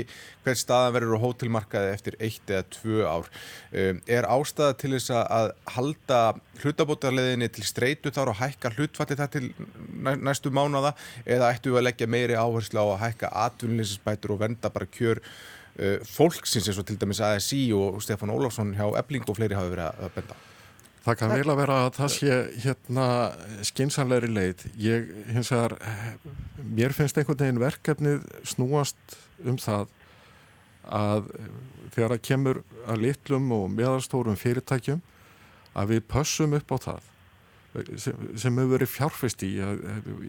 [0.44, 3.30] hver staðan verður á hótelmarkaði eftir eitt eða tvö ár.
[3.72, 6.20] Um, er ástæða til þess að halda
[6.60, 9.50] hlutabótarleðinni til streitu þar og hækka hlutfatti það til
[10.28, 10.92] næstu mánada
[11.24, 15.24] eða ættu við að leggja meiri áherslu á að hækka atvinninsbætur og venda bara kjör
[16.08, 20.04] fólksins eins og til dæmis ASI og Stefán Ólafsson hjá Ebling og fleiri hafa verið
[20.06, 20.38] að benda?
[21.06, 23.04] Það kann vel að vera að það sé hérna
[23.68, 24.64] skinsanleiri leið.
[24.82, 25.76] Ég, hins vegar,
[26.58, 29.92] mér finnst einhvern veginn verkefnið snúast um það
[30.86, 31.28] að
[31.94, 35.04] þegar það kemur að litlum og meðarstórum fyrirtækjum
[35.76, 37.12] að við pössum upp á það
[38.00, 39.52] sem, sem hefur verið fjárfest í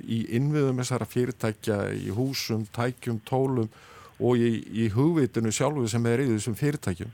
[0.03, 3.69] í innviðum þessara fyrirtækja í húsum, tækjum, tólum
[4.18, 4.51] og í,
[4.86, 7.11] í hugvitinu sjálfu sem er í þessum fyrirtækjum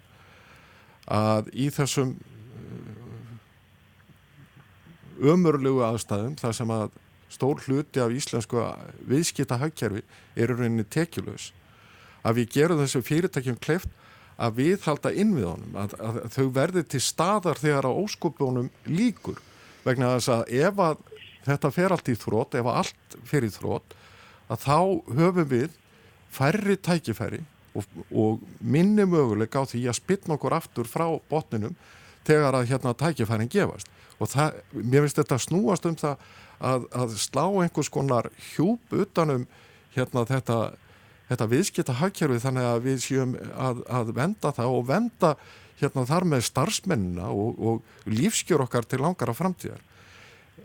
[1.11, 2.13] að í þessum
[5.23, 6.85] ömurlegu aðstæðum þar sem að
[7.33, 8.61] stór hluti af íslensku
[9.09, 10.03] viðskita hagkerfi
[10.35, 11.51] eru rauninni tekjulegs
[12.23, 13.91] að við gerum þessu fyrirtækjum kleft
[14.37, 18.69] að við halda inn við honum að, að þau verði til staðar þegar á óskupunum
[18.89, 19.41] líkur
[19.83, 21.03] vegna þess að ef að
[21.43, 23.95] þetta fer allt í þrótt, ef að allt fer í þrótt
[24.51, 24.77] að þá
[25.19, 25.71] höfum við
[26.33, 27.41] færri tækifæri
[27.73, 31.75] og, og minni möguleik á því að spilna okkur aftur frá botninum
[32.27, 36.21] þegar að hérna tækifærin gefast og það, mér finnst þetta snúast um það
[36.63, 39.47] að, að slá einhvers konar hjúp utanum
[39.95, 40.59] hérna þetta,
[41.31, 45.33] þetta viðskipta hagkerfi þannig að við séum að, að venda það og venda
[45.81, 49.81] hérna þar með starfsmennina og, og lífskjör okkar til langara framtíðar.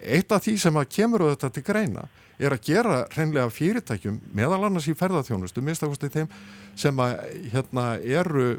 [0.03, 4.20] Eitt af því sem að kemur á þetta til greina er að gera reynlega fyrirtækjum
[4.36, 6.28] meðal annars í ferðarþjónustu, minnstakosti þeim
[6.78, 7.16] sem að
[7.55, 8.59] hérna eru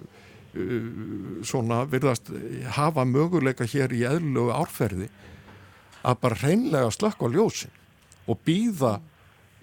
[0.49, 2.31] Uh, svona virðast
[2.73, 5.05] hafa möguleika hér í eðlulegu árferði
[6.01, 7.75] að bara reynlega slökka á ljósin
[8.25, 8.95] og býða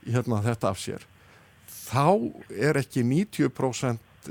[0.06, 1.02] hérna þetta af sér
[1.88, 4.30] þá er ekki 90%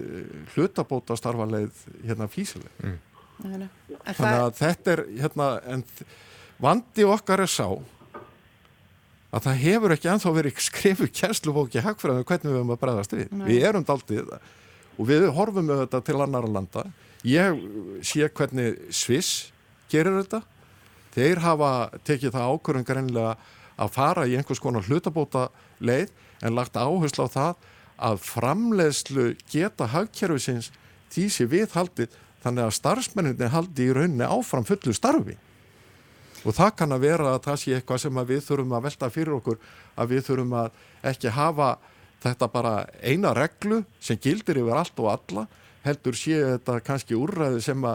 [0.54, 2.72] hlutabóta starfaleið hérna físileg.
[2.80, 2.98] Mm.
[3.42, 4.48] Þannig að það...
[4.62, 5.84] þetta er hérna, en
[6.62, 7.68] vandi okkar er sá
[9.36, 13.34] að það hefur ekki enþá verið skrifu kjenslubóki hagfræðinu hvernig við höfum að bregðast við.
[13.36, 13.48] Nei.
[13.50, 14.32] Við erum daldið
[14.96, 16.86] og við horfum þetta til annara landa.
[17.28, 17.60] Ég
[18.06, 19.50] sé hvernig Sviss
[19.92, 20.42] gerir þetta.
[21.16, 21.72] Þeir hafa
[22.08, 23.36] tekið það ákvörðum greinlega
[23.76, 25.50] að fara í einhvers konar hlutabóta
[25.84, 26.14] leið
[26.46, 30.72] en lagt áherslu á það að framleiðslu geta hagkerfisins
[31.12, 35.38] því sé viðhaldið þannig að starfsmenninni haldi í rauninni áfram fullu starfi
[36.46, 39.38] og það kann að vera að það sé eitthvað sem við þurfum að velta fyrir
[39.40, 39.60] okkur
[39.96, 40.82] að við þurfum að
[41.12, 41.70] ekki hafa
[42.26, 45.48] þetta bara eina reglu sem gildir yfir allt og alla
[45.86, 47.88] heldur sé þetta kannski úrræði sem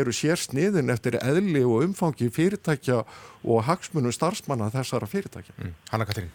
[0.00, 3.00] eru sér sniðin eftir eðli og umfangi fyrirtækja
[3.44, 5.54] og hagsmunum starfsmanna þessara fyrirtækja.
[5.56, 5.74] Mm.
[5.92, 6.32] Hanna Katrín.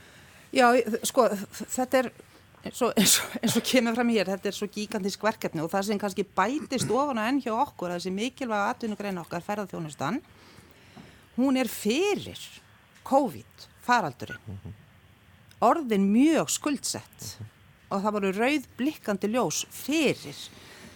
[0.54, 0.68] Já,
[1.06, 2.10] sko, þetta er
[2.64, 5.72] eins og, eins, og, eins og kemur fram hér, þetta er svo gigantísk verkefni og
[5.72, 10.22] það sem kannski bætist ofan og enn hjá okkur, þessi mikilvæga atvinnugrein okkar ferðarþjónustan,
[11.38, 12.40] hún er fyrir
[13.08, 14.62] COVID faraldurinn,
[15.64, 17.34] orðin mjög skuldsett.
[17.94, 20.38] Og það voru rauð blikkandi ljós fyrir,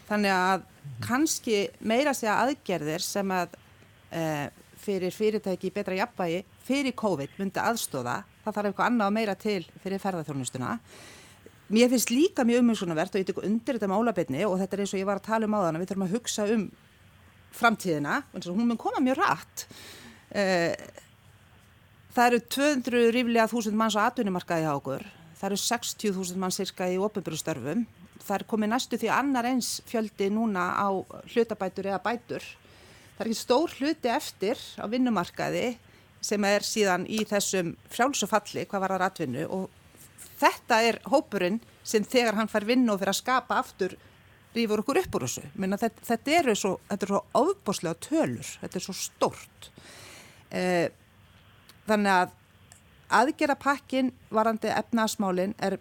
[0.07, 0.63] þannig að
[1.03, 3.57] kannski meira segja aðgerðir sem að
[4.09, 4.23] e,
[4.81, 9.61] fyrir fyrirtæki í betra jafnvægi fyrir COVID myndi aðstóða, það þarf eitthvað annað meira til
[9.83, 10.77] fyrir ferðarþjónustuna
[11.67, 14.91] Mér finnst líka mjög umhersunavert og ég tek undir þetta málabitni og þetta er eins
[14.93, 16.61] og ég var að tala um á þann við þurfum að hugsa um
[17.57, 18.13] framtíðina
[18.45, 19.65] hún mun koma mjög rætt
[22.17, 25.05] það eru 200 ríflega þúsund manns á atvinnumarkaði á okkur.
[25.38, 27.86] Það eru 60.000 manns cirka í ofinbjörnstörfum
[28.28, 30.88] það er komið næstu því annar eins fjöldi núna á
[31.32, 32.43] hlutabætur eða bætur.
[33.15, 35.67] Það er ekki stór hluti eftir á vinnumarkaði
[36.28, 39.69] sem er síðan í þessum frjálsufalli hvað var það atvinnu og
[40.41, 43.95] þetta er hópurinn sem þegar hann fær vinnu og fyrir að skapa aftur
[44.57, 45.45] rýfur okkur upp úr þessu.
[45.55, 46.73] Þetta, þetta eru svo,
[47.05, 49.71] svo ofboslega tölur, þetta er svo stort
[50.51, 50.89] eh,
[51.87, 52.33] þannig að
[53.17, 55.77] aðgerapakkin varandi efnasmálin er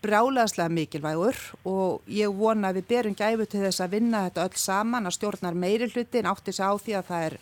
[0.00, 4.60] brjálegaðslega mikilvægur og ég vona að við berum gæfu til þess að vinna þetta öll
[4.60, 7.38] saman að stjórnar meiri hlutin átti sig á því að það er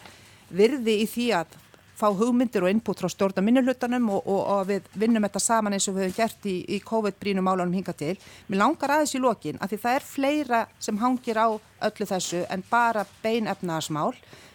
[0.59, 1.57] virði í því að
[1.99, 5.89] fá hugmyndir og input frá stjórna minnulutanum og, og, og við vinnum þetta saman eins
[5.91, 8.15] og við hefum gert í, í COVID-brínum álunum hinga til.
[8.47, 11.49] Mér langar aðeins í lokin að því það er fleira sem hangir á
[11.89, 14.13] öllu þessu en bara beinefnaðasmál.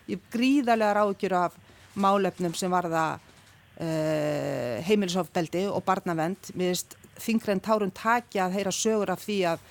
[0.10, 1.56] Ég gríðarlega ráðgjur af
[1.93, 6.51] málefnum sem varða uh, heimilisofbeldi og barnavend.
[6.58, 9.66] Mér finnst þingrein tárun takja að heyra sögur af því að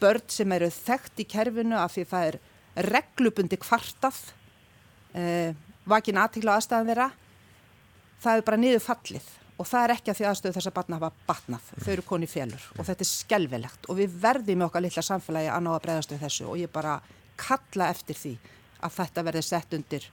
[0.00, 2.38] börn sem eru þekkt í kerfinu af því það er
[2.86, 4.18] reglubundi kvartað
[5.16, 5.52] uh,
[5.86, 7.10] vakin aðtíkla aðstæðan þeirra
[8.22, 9.28] það er bara niður fallið.
[9.56, 11.68] Og það er ekki að því aðstöðu þess að batna hafa batnað.
[11.80, 15.48] Þau eru koni félur og þetta er skelvelegt og við verðum með okkar litla samfélagi
[15.48, 16.48] að ná að bregðast við þessu.
[16.50, 16.98] Og ég bara
[17.40, 18.34] kalla eftir því
[18.86, 20.06] að þetta verði sett undir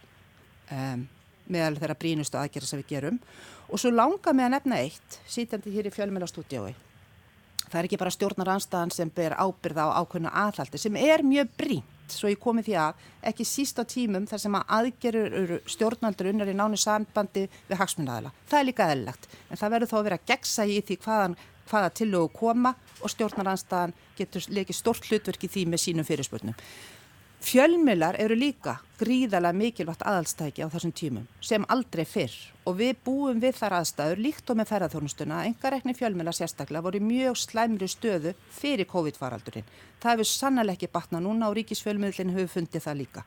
[0.71, 1.05] um,
[1.53, 3.19] meðal þeirra brínustu aðgerða sem við gerum
[3.69, 6.73] og svo langar mig að nefna eitt sítjandi hér í fjölmjölastúdiói
[7.73, 11.51] það er ekki bara stjórnar anstæðan sem ber ábyrða á ákveðna aðhaldi sem er mjög
[11.57, 15.59] brín svo ég komi því að ekki síst á tímum þar sem að aðgerur eru
[15.69, 18.33] stjórnaldur unnar í nánu sambandi við hagsmunnaðala.
[18.49, 21.37] Það er líka eðlilegt en það verður þó að vera gegsa í því hvaðan,
[21.69, 26.57] hvaða tillögu koma og stjórnaranstaðan getur leikið stort hlutverk í því með sínum fyrirspurnum.
[27.43, 32.31] Fjölmilar eru líka gríðalega mikilvægt aðalstæki á þessum tímum sem aldrei fyrr
[32.63, 36.85] og við búum við þar aðstæður líkt og með ferðarþjónustuna að enga rekni fjölmilar sérstaklega
[36.85, 38.31] voru mjög slæmri stöðu
[38.61, 39.67] fyrir COVID-faraldurinn.
[39.99, 43.25] Það hefur sannlega ekki batna núna og ríkisfjölmiðlinn hefur fundið það líka.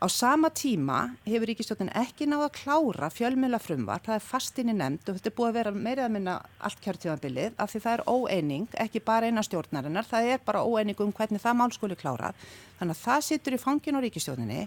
[0.00, 5.10] Á sama tíma hefur Ríkistjóttin ekki náða að klára fjölmjöla frumvar, það er fastinni nefnd
[5.10, 8.02] og þetta er búið að vera meirið að minna allt kjörtíðanbilið af því það er
[8.08, 12.46] óeining, ekki bara eina stjórnarinnar, það er bara óeining um hvernig það mál skuli klárað.
[12.78, 14.62] Þannig að það situr í fangin á Ríkistjóttinni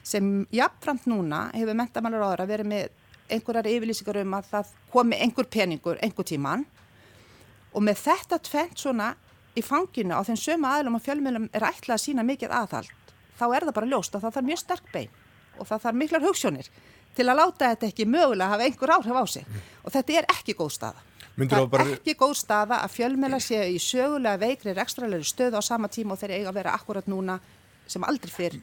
[0.00, 2.88] sem jafnframt núna hefur mentamælur áður að vera með
[3.36, 6.64] einhverjar yfirlýsingar um að það komi einhver peningur einhver tíman
[7.74, 9.12] og með þetta tvent svona
[9.52, 12.96] í fanginu á þeim sömu aðlum og fjölmjölum er ætlað að sína mikið aðhald
[13.40, 15.20] þá er það bara ljóst að það þarf mjög sterk bein
[15.58, 16.72] og það þarf miklar hugssjónir
[17.16, 19.46] til að láta þetta ekki mögulega að hafa einhver áhrif á sig
[19.84, 21.06] og þetta er ekki góð staða.
[21.38, 21.86] Myndir það er bara...
[21.96, 26.20] ekki góð staða að fjölmjöla sé í sögulega veikri rekstralegri stöðu á sama tíma og
[26.20, 27.38] þeir eiga að vera akkurat núna
[27.90, 28.60] sem aldrei fyrr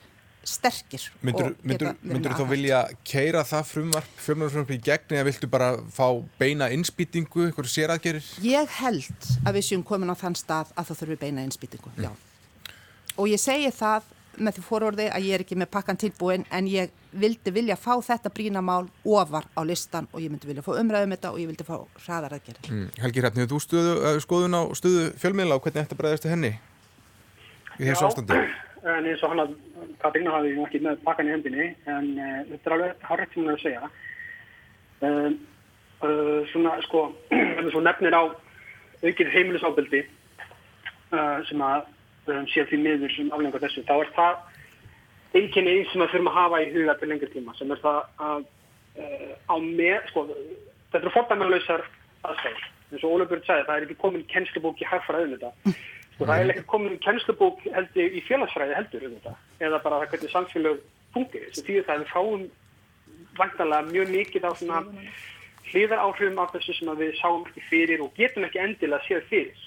[0.48, 1.04] sterkir.
[1.26, 6.06] Myndur þú þá vilja keira það frumvarp, fjölmjölarfrumvarp í gegni eða viltu bara fá
[6.40, 8.30] beina innspýtingu, eitthvað séraðgerir?
[8.46, 12.08] Ég held að við séum komin á þann stað að það þurfi beina innspýtingu, mm.
[12.08, 12.76] já.
[13.18, 14.08] Og ég segi það
[14.38, 17.94] með því fórorði að ég er ekki með pakkan tilbúin en ég vildi vilja fá
[18.04, 21.66] þetta brínamál ofar á listan og ég myndi vilja fá umræðum þetta og ég vildi
[21.68, 21.76] fá
[22.06, 22.72] hraðaraðgerðir.
[22.72, 22.88] Mm.
[23.04, 26.54] Helgi Rætni, þú stuðu, uh, skoðun á stuðu fjölmiðla og hvernig þetta bregðast henni
[27.78, 28.40] í þessu ástandi?
[28.98, 29.56] en eins og hann að
[30.02, 33.52] Katrína hafi ekki með pakkan í hendinni en uh, þetta er alveg hárrekt sem hún
[33.52, 33.92] er að segja.
[34.98, 35.30] Uh,
[36.06, 37.08] uh, svona sko,
[37.90, 38.24] nefnir á
[39.04, 40.04] aukið heimilisábeldi
[41.14, 41.94] uh, sem að
[42.36, 44.36] höfum séð því miður sem aflengar þessu, þá er það
[45.38, 48.42] einkenni sem við þurfum að hafa í huga til lengri tíma sem er það að
[48.98, 50.26] uh, á með, sko,
[50.92, 51.86] þetta eru fordæmanlausar
[52.28, 52.66] aðstæður.
[52.92, 55.74] eins og Ólafur sagði, það er ekki komin kennslubók í hagfræði um þetta.
[56.14, 59.34] Sko, það er ekki komin kennslubók heldur í félagsfræði heldur um þetta.
[59.60, 60.80] Eða bara það hvernig samfélag
[61.16, 61.50] fungir.
[61.58, 62.46] Því það við fáum
[63.38, 64.84] vantanlega mjög mikið á svona
[65.68, 69.66] hliðar áhrifum af þessu sem við sáum ekki fyrir og getum ekki endilega séð fyrir.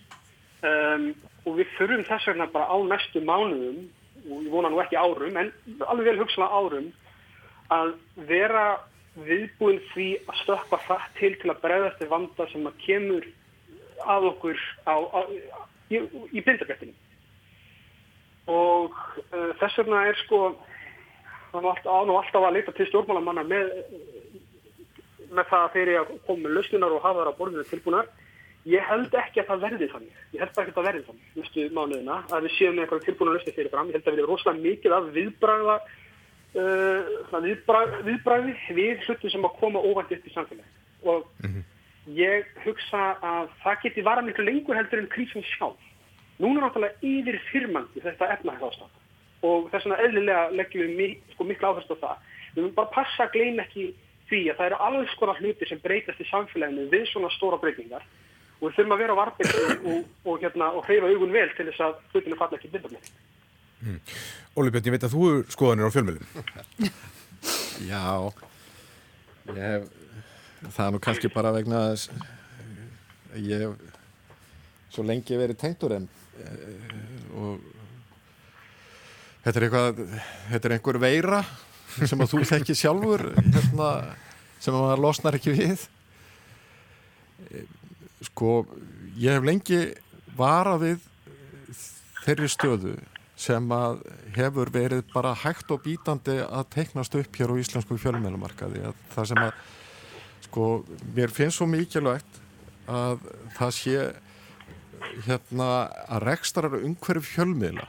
[0.61, 1.11] Um,
[1.47, 3.83] og við þurfum þess vegna bara á næstu mánuðum,
[4.21, 5.53] og ég vona nú ekki árum, en
[5.89, 6.89] alveg vel hugsalega árum,
[7.71, 7.93] að
[8.29, 8.65] vera
[9.19, 13.27] viðbúin því að stökka það til til að bregðast til vanda sem að kemur
[14.07, 15.21] að okkur á, á,
[15.91, 16.01] í,
[16.33, 16.95] í bindabrettinu.
[18.51, 20.41] Og uh, þess vegna er sko,
[21.51, 23.75] það er alltaf, alltaf að leita til stjórnmálamanna með,
[25.31, 28.11] með það að þeirri að koma með lausnunar og hafa það á borðinu tilbúinar.
[28.69, 30.17] Ég held ekki að það verði þannig.
[30.35, 33.33] Ég held ekki að það verði þannig næstu mánuðina að við séum með eitthvað tilbúinu
[33.33, 33.89] lausni fyrir fram.
[33.89, 35.77] Ég held að við erum rosalega mikið af viðbræða
[36.61, 41.25] uh, viðbræði, viðbræði við hlutum sem að koma óvænt upp í samfélagi og
[42.13, 45.81] ég hugsa að það geti vara miklu lengur heldur en krísum sjálf.
[46.41, 48.97] Núna er náttúrulega yfir firmandi þetta efnahagsástand
[49.49, 52.25] og þess vegna eðlilega leggjum við mi sko, miklu áherslu á það.
[52.53, 53.87] Við höfum bara passa að gleyna ekki
[54.29, 58.05] því að það eru alls konar hluti sem breytast í samfélaginu við svona stóra breytingar
[58.61, 61.49] og við þurfum að vera á varpið og, og, og, hérna, og hreyfa augun vel
[61.57, 63.15] til þess að hlutinu falla ekki bindar með.
[64.61, 66.27] Óli Björn, ég veit að þú er skoðanir á fjölmiðlum.
[67.91, 68.05] Já,
[69.57, 69.89] ég
[70.69, 72.11] það er nú kannski bara vegna þess
[73.41, 76.09] ég hef svo lengi verið tengtur en
[77.37, 77.63] og
[79.45, 80.03] þetta er eitthvað,
[80.51, 81.41] þetta er einhver veira
[81.97, 83.91] sem að þú þekki sjálfur hérna,
[84.61, 85.87] sem að maður losnar ekki við
[88.29, 88.65] sko,
[89.17, 89.81] ég hef lengi
[90.37, 91.03] vara við
[92.25, 92.95] þeirri stöðu
[93.41, 94.03] sem að
[94.37, 99.41] hefur verið bara hægt og bítandi að teiknast upp hér á íslensku fjölmjölumarkaði það sem
[99.47, 99.55] að
[100.45, 100.67] sko,
[101.17, 102.41] mér finnst svo mikilvægt
[102.91, 103.25] að
[103.57, 104.05] það sé
[105.25, 105.71] hérna
[106.11, 107.89] að rekstarar umhverju fjölmiðla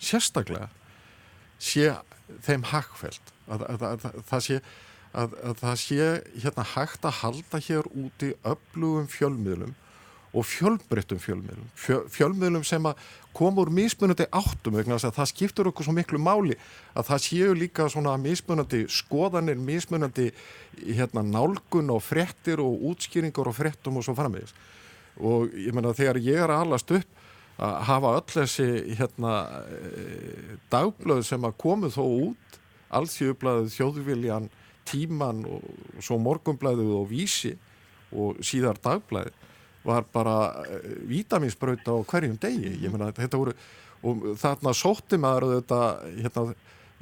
[0.00, 0.70] sérstaklega
[1.60, 1.92] sé
[2.46, 4.60] þeim hagfælt að, að, að það sé
[5.16, 6.06] að það sé
[6.42, 9.74] hérna hægt að halda hér úti öflugum fjölmiðlum
[10.36, 11.68] og fjölbreyttum fjölmiðlum.
[11.78, 13.00] Fjö, fjölmiðlum sem að
[13.36, 16.56] koma úr mismunandi áttum vegna þess að það skiptur okkur svo miklu máli
[16.96, 20.30] að það séu líka svona mismunandi skoðanir, mismunandi
[20.84, 24.52] hérna nálgun og frettir og útskýringar og frettum og svo framvegis.
[25.16, 27.24] Og ég menna þegar ég er að alast upp
[27.56, 29.32] að hafa öll þessi hérna
[30.72, 32.58] dagblöð sem að komu þó út
[32.96, 34.50] allsjöfublaðið þjóðviljan
[34.86, 35.64] tíman og
[36.04, 37.52] svo morgumblaðið og vísi
[38.16, 39.44] og síðar dagblaðið
[39.86, 40.36] var bara
[41.06, 43.54] vítaminsbrauta á hverjum degi ég meina þetta voru
[44.06, 45.80] og þarna sótti maður þetta
[46.16, 46.44] hérna,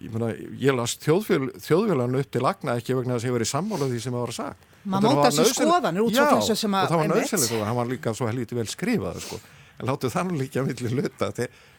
[0.05, 0.31] ég meina
[0.61, 4.01] ég las þjóðvél, þjóðvélan upp til lagna ekki vegna þess að ég verið sammála því
[4.05, 7.01] sem það var að sagt maður móta sér skoðanir út svo þessu sem að það
[7.01, 9.41] var nöðsynlegt og hann var líka svo helviti vel skrifað sko.
[9.79, 11.31] En láttu þannig líka að milli hluta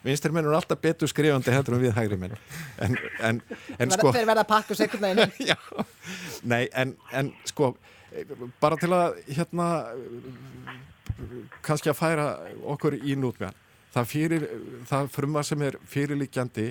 [0.04, 2.36] vinstir menn er alltaf betur skrifandi heldur en við hægri menn.
[2.82, 3.42] En, en,
[3.78, 5.84] en sko þeir verða að pakka neginn
[6.52, 7.74] nei en, en sko
[8.60, 9.68] bara til að hérna
[11.64, 12.26] kannski að færa
[12.74, 13.56] okkur í nútmeðan
[13.94, 14.46] það, fyrir,
[14.88, 16.68] það frumar sem er fyrirlikjandi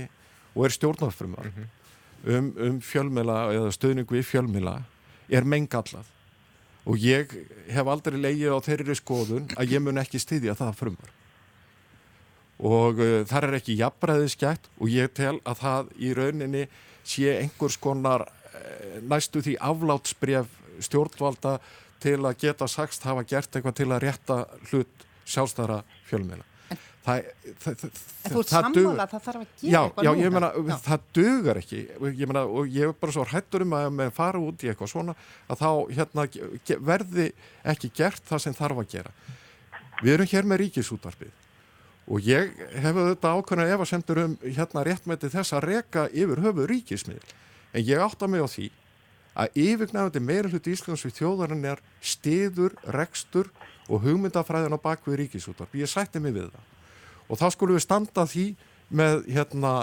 [0.55, 2.35] og er stjórnarfrumar mm -hmm.
[2.37, 4.81] um, um fjölmila eða stöðning við fjölmila
[5.29, 6.05] er mengallað
[6.85, 7.31] og ég
[7.73, 11.13] hef aldrei leigið á þeirri skoðun að ég mun ekki styðja það frumar
[12.55, 16.65] og uh, þar er ekki jafnbræðiskjætt og ég tel að það í rauninni
[17.05, 21.57] sé einhvers konar uh, næstu því aflátsbref stjórnvalda
[22.03, 26.54] til að geta sagst hafa gert eitthvað til að rétta hlut sjálfstæðara fjölmiðla
[27.05, 27.25] Það,
[27.61, 27.83] það,
[28.25, 30.75] það, sammála að það þarf að gera já, já, meina, Já.
[30.87, 31.81] það dugar ekki.
[32.07, 34.89] Ég meina, og ég er bara svo hrættur um að með fara út í eitthvað
[34.89, 35.13] svona
[35.45, 36.25] að þá hérna,
[36.89, 37.27] verði
[37.75, 39.13] ekki gert það sem þarf að gera.
[40.01, 41.41] Við erum hér með ríkisútvarpið
[42.05, 42.51] og ég
[42.81, 47.31] hef auðvitað ákveðna efasemtur um hérna réttmæti þess að reka yfir höfu ríkismiðl
[47.73, 48.67] en ég átta mig á því
[49.35, 53.49] að yfirgnæfandi meira hlut íslensk við þjóðarinn er stiður, rekstur
[53.89, 56.74] og hugmyndafræðin á bakvið ríkisútvarp ég sætti mig við það
[57.29, 58.45] og þá skulum við standa að því
[58.95, 59.73] með hérna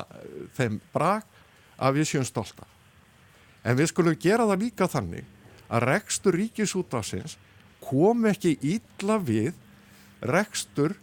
[0.57, 1.27] þeim brak
[1.83, 2.67] að við séum stolta.
[3.67, 5.27] En við skulum gera það líka þannig
[5.73, 7.39] að rekstur ríkisútafsins
[7.83, 9.55] kom ekki ítla við
[10.23, 10.95] rekstur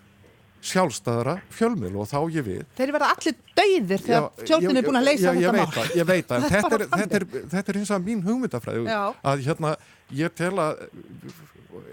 [0.64, 2.64] sjálfstæðara fjölmjöl og þá ég við.
[2.76, 5.94] Þeir verða allir dauðir þegar stjórnin er búin að leysa já, þetta mál.
[5.96, 9.00] Ég veit það, þetta er, þetta, er, þetta er eins og mín hugmyndafræði Já.
[9.32, 9.72] að hérna
[10.20, 10.84] ég tel að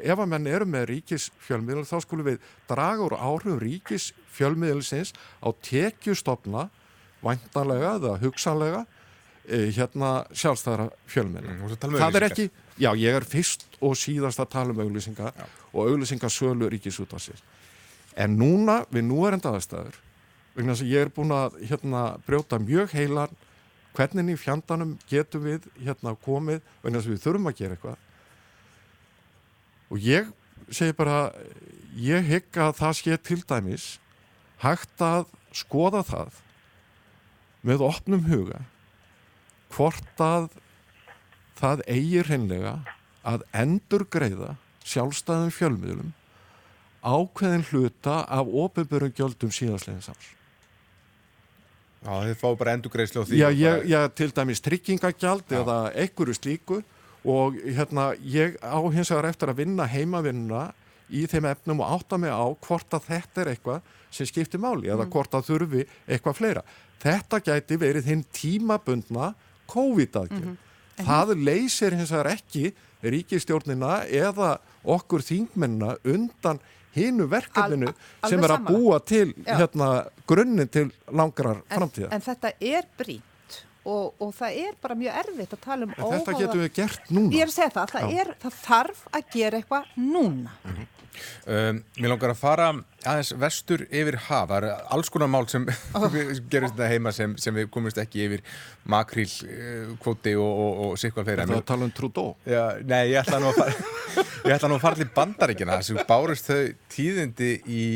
[0.07, 6.69] ef að menn eru með ríkisfjölmiðl þá skulum við draga úr áhrifum ríkisfjölmiðlsins á tekjustofna
[7.25, 8.85] væntanlega eða hugsanlega
[9.49, 11.53] eh, hérna sjálfstæðara fjölmiðl.
[11.53, 12.49] Mm, um það er ekki,
[12.81, 15.33] já ég er fyrst og síðast að tala um auglýsinga
[15.73, 17.43] og auglýsingasölu ríkisútvarsins.
[18.17, 19.99] En núna við núverenda aðstæður,
[20.57, 23.35] vegna þess að ég er búin að hérna, brjóta mjög heilan
[23.97, 28.03] hvernig í fjandanum getum við hérna komið, vegna þess að við þurfum að gera eitthvað.
[29.93, 30.29] Og ég
[30.73, 31.31] segi bara,
[31.95, 33.87] ég hygg að það sé til dæmis
[34.63, 36.41] hægt að skoða það
[37.67, 38.63] með opnum huga
[39.75, 40.49] hvort að
[41.59, 42.77] það eigi hreinlega
[43.27, 44.55] að endur greiða
[44.87, 46.15] sjálfstæðum fjölmiðlum
[47.07, 50.33] ákveðin hluta af ofinbjörnum gjöldum síðastlegin sárs.
[52.03, 53.39] Já, þið fá bara endugreislu á því.
[53.41, 56.81] Já, ég, ég til dæmis tryggingagjald eða einhverju slíku
[57.27, 60.69] og hérna ég á hins vegar eftir að vinna heimavinnuna
[61.11, 63.81] í þeim efnum og átta mig á hvort að þetta er eitthvað
[64.15, 66.63] sem skiptir máli eða hvort að þurfi eitthvað fleira.
[67.03, 69.33] Þetta gæti verið hinn tímabundna
[69.71, 70.57] COVID-aðgjörn.
[70.97, 72.71] Það leysir hins vegar ekki
[73.05, 74.57] ríkistjórnina eða
[74.87, 76.61] okkur þingmennina undan
[76.97, 78.73] hinu verkefninu Al- sem er að sammála.
[78.73, 79.89] búa til hérna,
[80.27, 82.09] grunninn til langrar en, framtíða.
[82.13, 83.35] en þetta er brýnt
[83.87, 86.75] og, og það er bara mjög erfitt að tala um En þetta óháða- getum við
[86.81, 87.31] gert núna.
[87.37, 90.55] Ég er að segja það, það, er, það þarf að gera eitthvað núna.
[91.49, 92.65] Um, mér langar að fara
[93.09, 95.65] aðeins vestur yfir haf, það eru alls konar mál sem
[96.53, 98.43] gerist þetta heima sem, sem við komumst ekki yfir
[98.93, 101.47] makríl, uh, kvóti og, og, og sikvað fleira.
[101.49, 102.35] Það er að tala um Trudeau.
[102.45, 105.95] Já, nei, ég ætla nú að fara ég ætla nú að fara til bandaríkina þess
[105.97, 106.61] að bárust þau
[106.93, 107.87] tíðindi í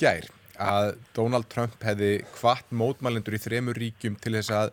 [0.00, 0.30] gær
[0.60, 4.72] að Donald Trump hefði hvart mótmælendur í þremur ríkjum til þess að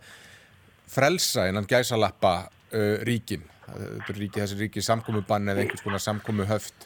[0.91, 3.45] frelsa innan gæsalappa uh, ríkin.
[3.67, 6.85] Er ríki, þessi ríki samkomubann eða einhvers konar samkomu höft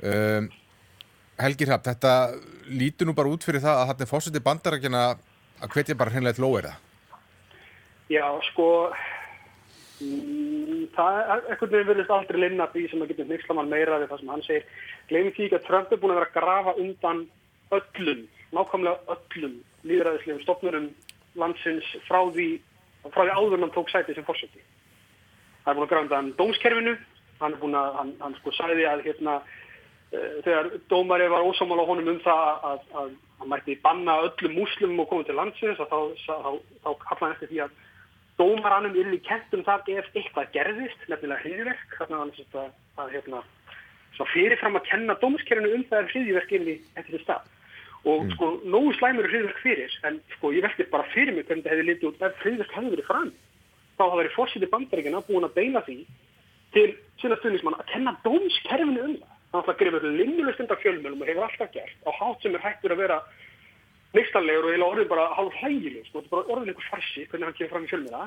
[0.00, 0.46] um,
[1.36, 2.12] Helgi Hrapp, þetta
[2.72, 6.38] lítur nú bara út fyrir það að þetta er fórseti bandarækjana að hvetja bara hreinlega
[6.38, 6.72] til óeira
[8.08, 8.66] Já, sko,
[10.00, 14.12] mm, það er eitthvað við verðist aldrei linna því sem að getur nýrslamann meira við
[14.12, 14.68] það sem hann segir.
[15.10, 17.24] Gleimum því ekki að Trump er búin að vera að grafa undan
[17.76, 18.20] öllum,
[18.54, 19.56] nákvæmlega öllum
[19.90, 20.86] líðræðislegum stofnurum
[21.42, 22.46] landsins frá því,
[23.14, 24.64] frá því áður hann tók sæti sem fórseti.
[25.64, 26.96] Það er búin að grafa undan dómskerfinu,
[27.40, 29.38] hann er búin að, hann, hann sko sagði að hérna,
[30.12, 34.20] uh, þegar dómari var ósámála á honum um það að, að, að hann mætti banna
[34.28, 36.50] öllum múslimum og koma til landsins og þá, þá, þá,
[36.84, 37.76] þá kallar hann eftir því að
[38.36, 42.72] dómaranum yrði kent um það ef eitthvað gerðist, nefnilega hriðverk, þannig að hann sérst að,
[43.02, 43.42] að hérna,
[44.16, 47.52] svo fyrirfram að kenna dómskerfinu um það er hriðverk yrði eftir því stað.
[48.06, 51.64] Og sko, nógu slæmur er hriðverk fyrir, en sko, ég veldi bara fyrir mig hvernig
[51.64, 53.32] þetta hefði litið út ef hriðverk hefði verið fram.
[53.96, 55.96] Þá hafa verið fórsýti bandaríkina búin að beina því
[56.76, 56.86] til
[57.22, 59.32] sína stuðnismann að kenna dómskerfinu um það.
[59.50, 62.64] Það ætla að grifa linnulust undan fjölmjölum og hefur alltaf gert á hátt sem er
[62.66, 63.18] hættur að vera
[64.16, 67.48] neistarlegur og eiginlega orðin bara hálf hægileg, sko, þetta er bara orðin einhver farsi hvernig
[67.48, 68.22] hann kemur fram í fjölmiðla.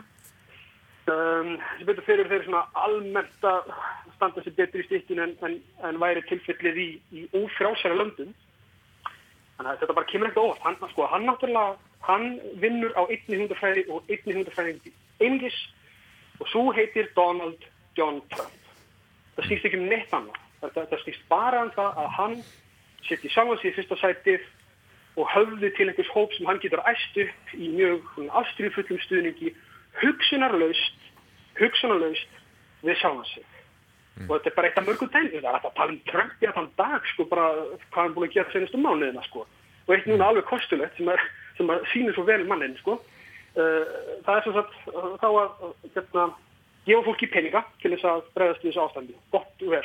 [1.10, 3.72] Um, sem betur fyrir þeir svona almennt að
[4.18, 5.56] standa sér betur í stikkinu en, en,
[5.90, 8.34] en væri tilfellið í, í ófrjálsæra löndum.
[9.60, 10.62] Þannig að þetta bara kemur ekkert óvart.
[10.64, 11.72] Hann, sko, hann náttúrulega,
[12.08, 12.28] hann
[12.64, 15.58] vinnur á einni hundafræði og einni hundafræði einingis
[16.40, 17.66] og svo heitir Donald
[18.00, 18.70] John Trump.
[19.36, 20.40] Það snýst ekki um neitt annað.
[20.62, 22.40] Þetta, þetta snýst bara um það að hann
[23.10, 24.48] setji sjálfan sig í fyrsta sætið
[25.20, 28.08] og höfði til einhvers hóp sem hann getur æst upp í mjög
[28.40, 29.52] afstríðfullum stuðningi
[30.00, 31.08] hugsunarlaust,
[31.60, 32.40] hugsunarlaust
[32.88, 33.59] við sjálfan sig.
[34.28, 35.40] Og þetta er bara eitt af mörgum dæmi.
[35.40, 37.46] Það er að tala um Trump í allan dag, sko, bara
[37.86, 39.46] hvað hann búin að gera senastu mánuðina, sko.
[39.88, 41.24] Og eitt núna alveg kostulegt sem, er,
[41.58, 43.00] sem sýnir svo vel mannin, sko.
[43.56, 43.88] Uh,
[44.28, 46.26] það er svo satt uh, þá að uh, hérna,
[46.86, 49.18] gefa fólki peninga til þess að bregðast við þessu ástandi.
[49.34, 49.84] Gott og vel.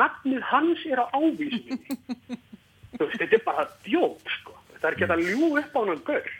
[0.00, 1.98] Nafnið hans er á ávísinni.
[2.94, 4.54] Þetta er bara djók, sko.
[4.70, 6.32] Þetta er ekki að ljú upp á hann gaur.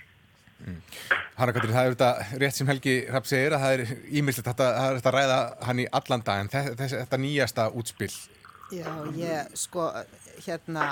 [1.35, 4.99] Hanna Katrín, það er þetta rétt sem Helgi Rapp segir að það er það er
[5.01, 8.15] þetta að ræða hann í allan dag en þess, þess, þetta nýjasta útspill
[8.73, 9.91] Já, ég, sko,
[10.47, 10.85] hérna,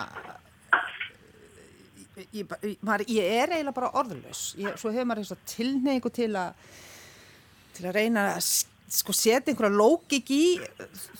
[2.35, 2.53] ég,
[2.85, 4.43] maður, ég er eiginlega bara orðlaus.
[4.61, 6.68] Ég, svo hefur maður eitthvað tilneigu til að,
[7.79, 8.51] til að reyna að
[8.93, 10.45] sko setja einhverja lógik í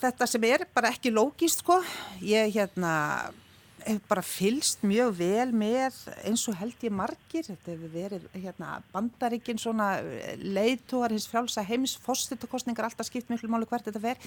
[0.03, 1.81] þetta sem er bara ekki lógist, sko.
[2.21, 2.93] Ég, hérna,
[3.87, 8.79] hef bara fylst mjög vel með eins og held ég margir, þetta hefur verið hérna,
[8.95, 9.91] bandaríkin svona
[10.41, 14.21] leiðtúar hins frjálsa heims, fósittakostningar alltaf skipt miklu máli hvert þetta fer.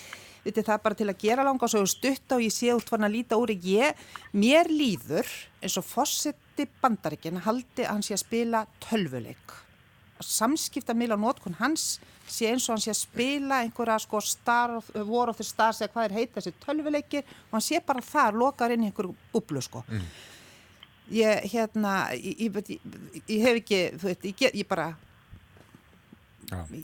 [0.45, 3.09] Það er bara til að gera langa og svo stutta og ég sé út farin
[3.09, 5.29] að líta úr ég, mér líður
[5.61, 9.64] eins og fósitti bandaríkin haldi að hann sé að spila tölvuleik
[10.23, 15.29] samskipta mila nótkun hans sé eins og hann sé að spila einhverja sko star, War
[15.29, 18.73] of the Stars eða hvað er heit þessi tölvuleikir og hann sé bara þar, lokar
[18.73, 20.07] inn í einhverju búblu sko mm.
[21.19, 24.89] ég hérna ég, ég, ég, ég hef ekki þú veit, ég bara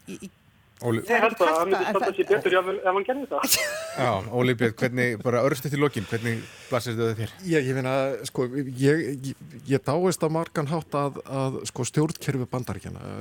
[0.08, 0.41] ég
[0.82, 1.02] Óli...
[1.06, 3.56] Ég held að það myndi standa sér betur ef hann gerði það.
[4.02, 6.40] Já, Óli Björn, hvernig, bara örstu til lokin, hvernig
[6.72, 7.36] blasir þetta þér?
[7.46, 7.94] Ég, ég finna,
[8.30, 8.48] sko,
[8.82, 9.34] ég,
[9.70, 13.14] ég dáist að margan hátt að, að sko, stjórnkerfi bandaríkjana,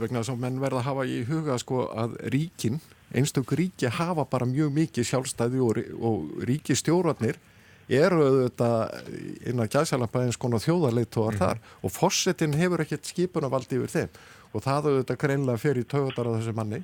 [0.00, 2.80] vegna þess að menn verða að hafa í huga, sko, að ríkin,
[3.14, 5.78] einstök ríki hafa bara mjög mikið sjálfstæði og,
[6.10, 7.38] og ríki stjórnarnir
[7.86, 9.12] eru auðvitað
[9.46, 11.60] innan gæðsælamba eins konar þjóðarleitóar mm -hmm.
[11.62, 14.08] þar og fossetin hefur ekkert skipunarvaldi yfir þeim
[14.52, 16.82] og það auðvitað greinlega fer í tögundar af þessu manni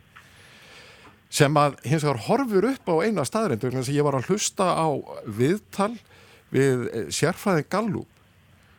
[1.33, 4.67] sem að hins vegar horfur upp á eina staðrindu þannig að ég var að hlusta
[4.77, 4.89] á
[5.25, 5.95] viðtal
[6.53, 8.09] við eh, sérfræðin Gallup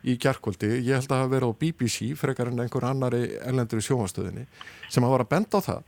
[0.03, 4.43] í gerðkvöldi, ég held að það verið á BBC frekar en einhver annari ellendri sjónastöðinni
[4.91, 5.83] sem hafa verið að benda á það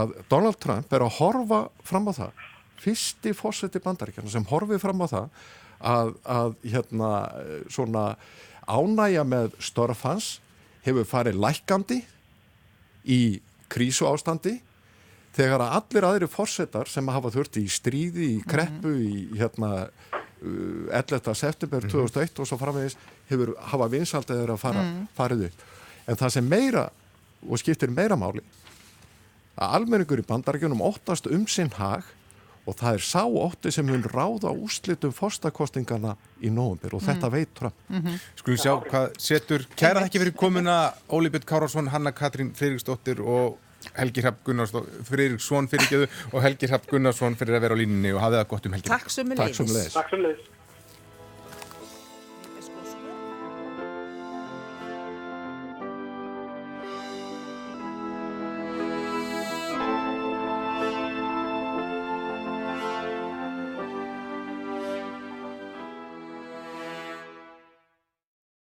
[0.00, 2.44] að Donald Trump er að horfa fram á það,
[2.80, 5.28] fyrsti fórseti bandaríkjana sem horfið fram á það
[5.80, 7.10] að, að hérna
[7.68, 8.04] svona
[8.70, 10.32] ánægja með störfans
[10.86, 12.00] hefur farið lækandi
[13.04, 13.20] í
[13.70, 14.56] krísu ástandi
[15.36, 19.88] þegar að allir aðri fórsetar sem hafa þurft í stríði, í kreppu, í hérna
[20.40, 21.20] 11.
[21.20, 22.96] Uh, september 2001 og svo framvegis
[23.28, 25.02] hefur hafa vinsaldið að fara, mm.
[25.16, 25.66] farið upp.
[26.08, 26.86] En það sem meira
[27.46, 28.42] og skiptir meira máli
[29.60, 32.06] að almenningur í bandarækjunum óttast um sinn hag
[32.68, 36.14] og það er sá ótti sem hún ráða úslitum fórstakostingana
[36.44, 37.34] í nógumbir og þetta mm.
[37.34, 37.76] veit Trump.
[37.88, 38.20] Mm -hmm.
[38.36, 43.58] Skulum sjá hvað setur, kæra ekki verið komuna Óli Björn Kárásson, Hanna Katrín Freiriksdóttir og
[43.96, 48.40] Helgi Hrapp Gunnarsson fyrirgeðu og Helgi Hrapp Gunnarsson fyrir að vera á línunni og hafa
[48.40, 48.90] það gott um helgi.
[48.90, 49.94] Takk sem leiðis.
[49.96, 50.48] Takk sem leiðis.